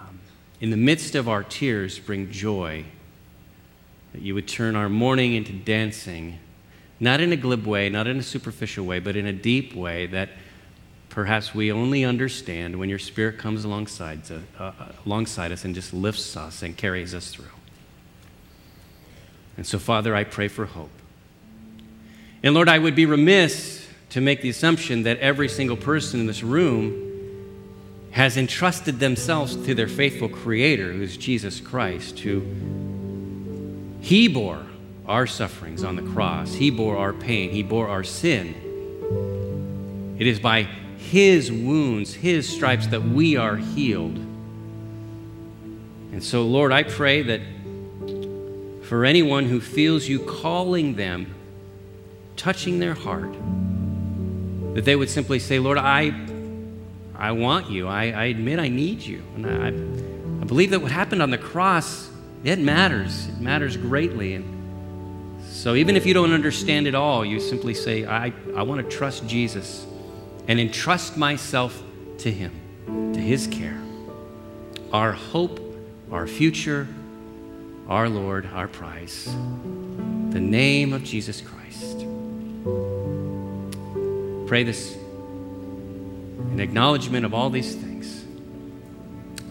um, 0.00 0.20
in 0.60 0.70
the 0.70 0.76
midst 0.76 1.14
of 1.14 1.28
our 1.28 1.42
tears, 1.42 1.98
bring 1.98 2.30
joy. 2.30 2.84
That 4.12 4.22
you 4.22 4.34
would 4.34 4.48
turn 4.48 4.74
our 4.74 4.88
mourning 4.88 5.34
into 5.34 5.52
dancing, 5.52 6.38
not 6.98 7.20
in 7.20 7.32
a 7.32 7.36
glib 7.36 7.64
way, 7.64 7.88
not 7.88 8.06
in 8.08 8.18
a 8.18 8.22
superficial 8.22 8.84
way, 8.84 8.98
but 8.98 9.16
in 9.16 9.26
a 9.26 9.32
deep 9.32 9.74
way 9.74 10.06
that 10.06 10.30
perhaps 11.10 11.54
we 11.54 11.70
only 11.70 12.04
understand 12.04 12.76
when 12.76 12.88
your 12.88 12.98
spirit 12.98 13.36
comes 13.36 13.64
alongside, 13.64 14.20
uh, 14.58 14.72
alongside 15.04 15.52
us 15.52 15.64
and 15.64 15.74
just 15.74 15.92
lifts 15.92 16.36
us 16.36 16.62
and 16.62 16.76
carries 16.76 17.14
us 17.14 17.30
through. 17.30 17.44
And 19.56 19.66
so, 19.66 19.78
Father, 19.78 20.14
I 20.14 20.24
pray 20.24 20.48
for 20.48 20.64
hope. 20.64 20.90
And 22.42 22.54
Lord, 22.54 22.68
I 22.68 22.78
would 22.78 22.94
be 22.94 23.04
remiss 23.04 23.86
to 24.10 24.20
make 24.20 24.40
the 24.40 24.48
assumption 24.48 25.02
that 25.02 25.18
every 25.18 25.48
single 25.48 25.76
person 25.76 26.20
in 26.20 26.26
this 26.26 26.42
room 26.42 27.08
has 28.12 28.36
entrusted 28.36 28.98
themselves 28.98 29.56
to 29.66 29.74
their 29.74 29.88
faithful 29.88 30.28
Creator, 30.28 30.92
who 30.92 31.02
is 31.02 31.16
Jesus 31.16 31.60
Christ, 31.60 32.20
who 32.20 32.42
He 34.00 34.28
bore 34.28 34.64
our 35.06 35.26
sufferings 35.26 35.84
on 35.84 35.96
the 35.96 36.02
cross, 36.02 36.54
He 36.54 36.70
bore 36.70 36.96
our 36.96 37.12
pain, 37.12 37.50
He 37.50 37.62
bore 37.62 37.88
our 37.88 38.04
sin. 38.04 38.54
It 40.18 40.26
is 40.26 40.40
by 40.40 40.68
his 41.00 41.50
wounds, 41.50 42.14
His 42.14 42.48
stripes, 42.48 42.86
that 42.88 43.02
we 43.02 43.36
are 43.36 43.56
healed. 43.56 44.16
And 46.12 46.22
so, 46.22 46.46
Lord, 46.46 46.72
I 46.72 46.84
pray 46.84 47.22
that 47.22 47.40
for 48.82 49.04
anyone 49.04 49.46
who 49.46 49.60
feels 49.60 50.06
you 50.06 50.20
calling 50.20 50.94
them, 50.94 51.34
touching 52.36 52.78
their 52.78 52.94
heart, 52.94 53.32
that 54.74 54.84
they 54.84 54.94
would 54.94 55.10
simply 55.10 55.40
say, 55.40 55.58
Lord, 55.58 55.78
I, 55.78 56.12
I 57.16 57.32
want 57.32 57.70
you. 57.70 57.88
I, 57.88 58.10
I 58.10 58.24
admit 58.26 58.60
I 58.60 58.68
need 58.68 59.00
you. 59.00 59.22
And 59.34 59.46
I, 59.46 59.68
I 60.42 60.44
believe 60.44 60.70
that 60.70 60.80
what 60.80 60.92
happened 60.92 61.22
on 61.22 61.30
the 61.30 61.38
cross, 61.38 62.08
it 62.44 62.58
matters. 62.58 63.26
It 63.26 63.40
matters 63.40 63.76
greatly. 63.76 64.34
And 64.34 65.42
so 65.44 65.74
even 65.74 65.96
if 65.96 66.06
you 66.06 66.14
don't 66.14 66.32
understand 66.32 66.86
it 66.86 66.94
all, 66.94 67.24
you 67.24 67.40
simply 67.40 67.74
say, 67.74 68.04
I, 68.04 68.32
I 68.54 68.62
want 68.62 68.88
to 68.88 68.96
trust 68.96 69.26
Jesus 69.26 69.86
and 70.48 70.60
entrust 70.60 71.16
myself 71.16 71.82
to 72.18 72.30
Him, 72.30 73.12
to 73.14 73.20
His 73.20 73.46
care. 73.46 73.80
Our 74.92 75.12
hope, 75.12 75.60
our 76.10 76.26
future, 76.26 76.88
our 77.88 78.08
Lord, 78.08 78.48
our 78.52 78.68
prize, 78.68 79.26
the 79.26 80.40
name 80.40 80.92
of 80.92 81.04
Jesus 81.04 81.40
Christ. 81.40 82.06
Pray 84.46 84.64
this 84.64 84.96
in 86.52 86.60
acknowledgement 86.60 87.24
of 87.24 87.34
all 87.34 87.50
these 87.50 87.74
things. 87.74 88.24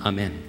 Amen. 0.06 0.49